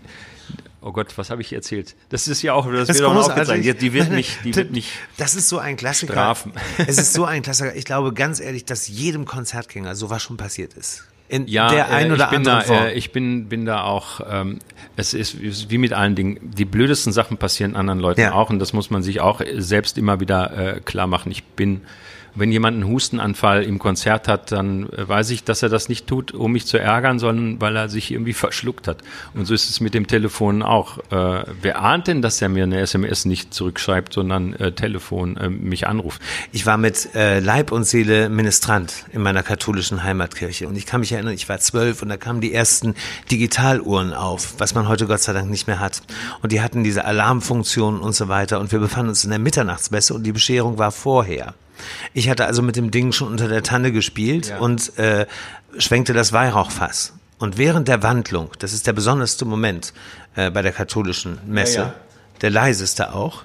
oh 0.80 0.92
Gott, 0.92 1.18
was 1.18 1.28
habe 1.28 1.42
ich 1.42 1.52
erzählt? 1.52 1.94
Das 2.08 2.26
ist 2.26 2.40
ja 2.40 2.54
auch, 2.54 2.70
das, 2.72 2.88
das 2.88 2.98
wird 2.98 3.08
auch 3.08 3.14
aufgezeigt. 3.14 3.82
Die 3.82 3.92
wird 3.92 4.10
mich, 4.10 4.38
die 4.44 4.56
wird 4.56 4.70
mich. 4.70 4.92
Das 5.18 5.34
ist 5.34 5.50
so 5.50 5.58
ein 5.58 5.76
Klassiker. 5.76 6.14
Strafen. 6.14 6.52
Es 6.78 6.96
ist 6.96 7.12
so 7.12 7.26
ein 7.26 7.42
Klassiker. 7.42 7.76
Ich 7.76 7.84
glaube 7.84 8.14
ganz 8.14 8.40
ehrlich, 8.40 8.64
dass 8.64 8.88
jedem 8.88 9.26
Konzertgänger 9.26 9.94
sowas 9.94 10.22
schon 10.22 10.38
passiert 10.38 10.72
ist. 10.72 11.04
In 11.32 11.46
ja, 11.46 11.70
der 11.70 11.90
ein 11.90 12.10
äh, 12.10 12.12
oder 12.12 12.28
anderen 12.28 12.44
da, 12.58 12.60
Form. 12.60 12.84
Äh, 12.84 12.92
ich 12.92 13.10
bin, 13.10 13.48
bin 13.48 13.64
da 13.64 13.84
auch, 13.84 14.20
ähm, 14.30 14.58
es 14.96 15.14
ist 15.14 15.70
wie 15.70 15.78
mit 15.78 15.94
allen 15.94 16.14
Dingen, 16.14 16.38
die 16.42 16.66
blödesten 16.66 17.10
Sachen 17.10 17.38
passieren 17.38 17.74
anderen 17.74 18.00
Leuten 18.00 18.20
ja. 18.20 18.34
auch 18.34 18.50
und 18.50 18.58
das 18.58 18.74
muss 18.74 18.90
man 18.90 19.02
sich 19.02 19.22
auch 19.22 19.40
selbst 19.56 19.96
immer 19.96 20.20
wieder 20.20 20.76
äh, 20.76 20.80
klar 20.80 21.06
machen. 21.06 21.32
Ich 21.32 21.42
bin 21.42 21.80
wenn 22.34 22.50
jemand 22.50 22.76
einen 22.76 22.88
Hustenanfall 22.88 23.62
im 23.62 23.78
Konzert 23.78 24.28
hat, 24.28 24.52
dann 24.52 24.88
äh, 24.90 25.08
weiß 25.08 25.30
ich, 25.30 25.44
dass 25.44 25.62
er 25.62 25.68
das 25.68 25.88
nicht 25.88 26.06
tut, 26.06 26.32
um 26.32 26.52
mich 26.52 26.66
zu 26.66 26.78
ärgern, 26.78 27.18
sondern 27.18 27.60
weil 27.60 27.76
er 27.76 27.88
sich 27.88 28.10
irgendwie 28.10 28.32
verschluckt 28.32 28.88
hat. 28.88 28.98
Und 29.34 29.46
so 29.46 29.54
ist 29.54 29.68
es 29.68 29.80
mit 29.80 29.94
dem 29.94 30.06
Telefon 30.06 30.62
auch. 30.62 30.98
Äh, 31.10 31.44
wer 31.60 31.82
ahnt 31.82 32.06
denn, 32.06 32.22
dass 32.22 32.40
er 32.40 32.48
mir 32.48 32.64
eine 32.64 32.80
SMS 32.80 33.24
nicht 33.24 33.52
zurückschreibt, 33.52 34.12
sondern 34.12 34.54
äh, 34.54 34.72
Telefon 34.72 35.36
äh, 35.36 35.48
mich 35.48 35.86
anruft? 35.86 36.22
Ich 36.52 36.66
war 36.66 36.78
mit 36.78 37.14
äh, 37.14 37.40
Leib 37.40 37.72
und 37.72 37.84
Seele 37.84 38.28
Ministrant 38.28 39.04
in 39.12 39.22
meiner 39.22 39.42
katholischen 39.42 40.02
Heimatkirche 40.02 40.68
und 40.68 40.76
ich 40.76 40.86
kann 40.86 41.00
mich 41.00 41.12
erinnern, 41.12 41.34
ich 41.34 41.48
war 41.48 41.58
zwölf 41.58 42.02
und 42.02 42.08
da 42.08 42.16
kamen 42.16 42.40
die 42.40 42.52
ersten 42.52 42.94
Digitaluhren 43.30 44.14
auf, 44.14 44.54
was 44.58 44.74
man 44.74 44.88
heute 44.88 45.06
Gott 45.06 45.20
sei 45.20 45.32
Dank 45.32 45.50
nicht 45.50 45.66
mehr 45.66 45.80
hat. 45.80 46.02
Und 46.42 46.52
die 46.52 46.60
hatten 46.60 46.84
diese 46.84 47.04
Alarmfunktion 47.04 48.00
und 48.00 48.14
so 48.14 48.28
weiter 48.28 48.60
und 48.60 48.72
wir 48.72 48.78
befanden 48.78 49.10
uns 49.10 49.24
in 49.24 49.30
der 49.30 49.38
Mitternachtsmesse 49.38 50.14
und 50.14 50.24
die 50.24 50.32
Bescherung 50.32 50.78
war 50.78 50.92
vorher. 50.92 51.54
Ich 52.12 52.28
hatte 52.28 52.46
also 52.46 52.62
mit 52.62 52.76
dem 52.76 52.90
Ding 52.90 53.12
schon 53.12 53.28
unter 53.28 53.48
der 53.48 53.62
Tanne 53.62 53.92
gespielt 53.92 54.48
ja. 54.48 54.58
und 54.58 54.98
äh, 54.98 55.26
schwenkte 55.78 56.12
das 56.12 56.32
Weihrauchfass. 56.32 57.14
Und 57.38 57.58
während 57.58 57.88
der 57.88 58.02
Wandlung, 58.02 58.50
das 58.60 58.72
ist 58.72 58.86
der 58.86 58.92
besonderste 58.92 59.44
Moment 59.44 59.92
äh, 60.36 60.50
bei 60.50 60.62
der 60.62 60.72
katholischen 60.72 61.38
Messe, 61.46 61.76
ja, 61.76 61.82
ja. 61.86 61.94
der 62.40 62.50
leiseste 62.50 63.14
auch, 63.14 63.42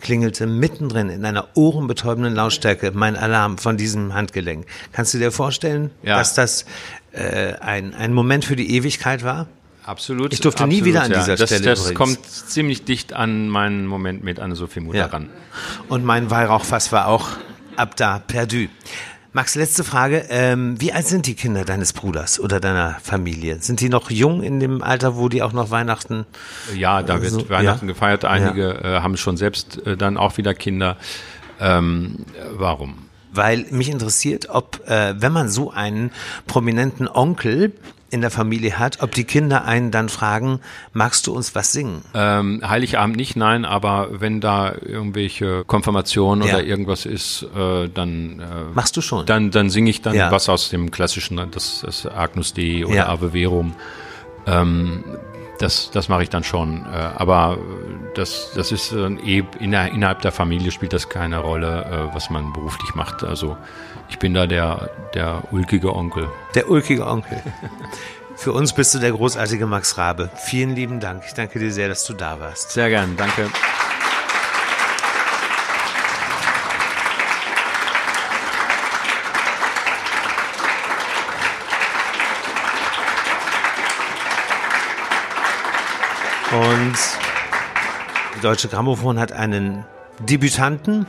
klingelte 0.00 0.46
mittendrin 0.46 1.10
in 1.10 1.24
einer 1.24 1.48
ohrenbetäubenden 1.54 2.34
Lautstärke 2.34 2.92
mein 2.94 3.16
Alarm 3.16 3.58
von 3.58 3.76
diesem 3.76 4.14
Handgelenk. 4.14 4.66
Kannst 4.92 5.14
du 5.14 5.18
dir 5.18 5.32
vorstellen, 5.32 5.90
dass 6.02 6.34
das 6.34 6.64
äh, 7.12 7.54
ein, 7.54 7.94
ein 7.94 8.14
Moment 8.14 8.44
für 8.44 8.56
die 8.56 8.74
Ewigkeit 8.76 9.24
war? 9.24 9.46
Absolut. 9.84 10.32
Ich 10.32 10.40
durfte 10.40 10.62
absolut, 10.62 10.84
nie 10.84 10.88
wieder 10.88 11.02
an 11.02 11.12
dieser 11.12 11.36
das, 11.36 11.48
Stelle. 11.48 11.64
Das 11.64 11.80
übrigens. 11.90 11.98
kommt 11.98 12.26
ziemlich 12.26 12.84
dicht 12.84 13.12
an 13.12 13.48
meinen 13.48 13.86
Moment 13.86 14.22
mit 14.22 14.38
Anne-Sophie 14.38 14.80
Mutter 14.80 14.98
ja. 14.98 15.06
ran. 15.06 15.28
Und 15.88 16.04
mein 16.04 16.30
Weihrauchfass 16.30 16.92
war 16.92 17.08
auch 17.08 17.30
ab 17.80 17.96
da 17.96 18.18
perdu. 18.18 18.68
Max, 19.32 19.54
letzte 19.54 19.84
Frage. 19.84 20.26
Ähm, 20.28 20.80
wie 20.80 20.92
alt 20.92 21.06
sind 21.06 21.26
die 21.26 21.34
Kinder 21.34 21.64
deines 21.64 21.92
Bruders 21.92 22.40
oder 22.40 22.58
deiner 22.58 22.98
Familie? 23.00 23.58
Sind 23.60 23.80
die 23.80 23.88
noch 23.88 24.10
jung 24.10 24.42
in 24.42 24.58
dem 24.58 24.82
Alter, 24.82 25.16
wo 25.16 25.28
die 25.28 25.42
auch 25.42 25.52
noch 25.52 25.70
Weihnachten? 25.70 26.26
Ja, 26.74 27.02
da 27.02 27.22
wird 27.22 27.32
so, 27.32 27.48
Weihnachten 27.48 27.86
ja? 27.86 27.92
gefeiert. 27.92 28.24
Einige 28.24 28.80
ja. 28.82 28.98
äh, 28.98 29.00
haben 29.02 29.16
schon 29.16 29.36
selbst 29.36 29.86
äh, 29.86 29.96
dann 29.96 30.16
auch 30.16 30.36
wieder 30.36 30.52
Kinder. 30.52 30.96
Ähm, 31.60 32.26
warum? 32.54 33.06
Weil 33.32 33.66
mich 33.70 33.88
interessiert, 33.88 34.48
ob, 34.50 34.80
äh, 34.88 35.14
wenn 35.16 35.32
man 35.32 35.48
so 35.48 35.70
einen 35.70 36.10
prominenten 36.48 37.06
Onkel 37.06 37.72
in 38.10 38.20
der 38.20 38.30
Familie 38.30 38.78
hat, 38.78 39.02
ob 39.02 39.12
die 39.12 39.24
Kinder 39.24 39.64
einen 39.64 39.90
dann 39.90 40.08
fragen, 40.08 40.60
magst 40.92 41.26
du 41.26 41.32
uns 41.32 41.54
was 41.54 41.72
singen? 41.72 42.02
Ähm, 42.14 42.60
Heiligabend 42.66 43.16
nicht, 43.16 43.36
nein, 43.36 43.64
aber 43.64 44.08
wenn 44.20 44.40
da 44.40 44.74
irgendwelche 44.74 45.64
Konfirmationen 45.64 46.46
ja. 46.46 46.54
oder 46.54 46.64
irgendwas 46.64 47.06
ist, 47.06 47.46
äh, 47.56 47.88
dann 47.88 48.40
äh, 48.40 48.74
machst 48.74 48.96
du 48.96 49.00
schon. 49.00 49.26
Dann, 49.26 49.50
dann 49.50 49.70
singe 49.70 49.90
ich 49.90 50.02
dann 50.02 50.14
ja. 50.14 50.30
was 50.30 50.48
aus 50.48 50.70
dem 50.70 50.90
klassischen, 50.90 51.40
das, 51.50 51.82
das 51.84 52.06
Agnus 52.06 52.52
Dei 52.54 52.84
oder 52.84 52.94
ja. 52.94 53.08
Ave 53.08 53.30
Verum. 53.30 53.74
Ähm, 54.46 55.04
das, 55.60 55.90
das 55.90 56.08
mache 56.08 56.22
ich 56.22 56.30
dann 56.30 56.42
schon. 56.42 56.86
Äh, 56.86 56.96
aber 57.16 57.58
das, 58.14 58.50
das 58.54 58.72
ist 58.72 58.92
äh, 58.92 59.08
eh 59.24 59.44
innerhalb 59.60 60.22
der 60.22 60.32
Familie 60.32 60.70
spielt 60.70 60.92
das 60.92 61.08
keine 61.08 61.38
Rolle, 61.38 61.84
äh, 61.84 62.14
was 62.14 62.30
man 62.30 62.52
beruflich 62.52 62.94
macht. 62.94 63.22
Also 63.22 63.56
ich 64.10 64.18
bin 64.18 64.34
da 64.34 64.46
der, 64.46 64.90
der 65.14 65.42
ulkige 65.52 65.94
Onkel. 65.94 66.28
Der 66.54 66.68
ulkige 66.68 67.06
Onkel. 67.06 67.40
Für 68.36 68.52
uns 68.52 68.72
bist 68.72 68.94
du 68.94 68.98
der 68.98 69.12
großartige 69.12 69.66
Max 69.66 69.96
Rabe. 69.98 70.30
Vielen 70.34 70.74
lieben 70.74 71.00
Dank. 71.00 71.22
Ich 71.26 71.34
danke 71.34 71.58
dir 71.58 71.72
sehr, 71.72 71.88
dass 71.88 72.04
du 72.04 72.14
da 72.14 72.40
warst. 72.40 72.72
Sehr 72.72 72.88
gern, 72.88 73.16
danke. 73.16 73.48
Und 86.52 86.96
die 88.36 88.40
Deutsche 88.40 88.68
Grammophon 88.68 89.20
hat 89.20 89.30
einen 89.30 89.84
Debütanten, 90.18 91.06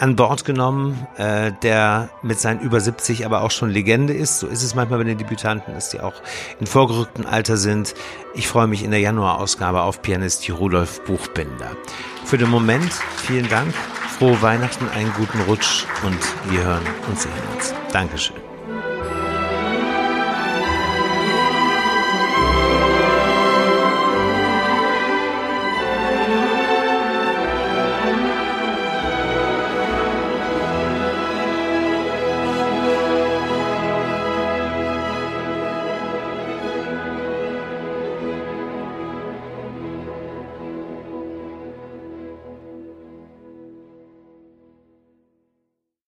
an 0.00 0.16
Bord 0.16 0.44
genommen, 0.44 1.06
äh, 1.16 1.52
der 1.62 2.08
mit 2.22 2.40
seinen 2.40 2.60
über 2.60 2.80
70 2.80 3.26
aber 3.26 3.42
auch 3.42 3.50
schon 3.50 3.70
Legende 3.70 4.14
ist. 4.14 4.40
So 4.40 4.46
ist 4.46 4.62
es 4.62 4.74
manchmal 4.74 4.98
bei 4.98 5.04
den 5.04 5.18
Debütanten, 5.18 5.74
dass 5.74 5.90
die 5.90 6.00
auch 6.00 6.14
in 6.58 6.66
vorgerücktem 6.66 7.26
Alter 7.26 7.56
sind. 7.56 7.94
Ich 8.34 8.48
freue 8.48 8.66
mich 8.66 8.82
in 8.82 8.90
der 8.90 9.00
Januarausgabe 9.00 9.82
auf 9.82 10.02
Pianist 10.02 10.48
Rudolf 10.50 11.04
Buchbinder. 11.04 11.76
Für 12.24 12.38
den 12.38 12.48
Moment 12.48 12.92
vielen 13.16 13.48
Dank, 13.48 13.74
frohe 14.18 14.40
Weihnachten, 14.42 14.88
einen 14.88 15.12
guten 15.14 15.40
Rutsch 15.42 15.84
und 16.04 16.18
wir 16.50 16.64
hören 16.64 16.82
und 17.08 17.18
sehen 17.18 17.32
uns. 17.54 17.74
Dankeschön. 17.92 18.49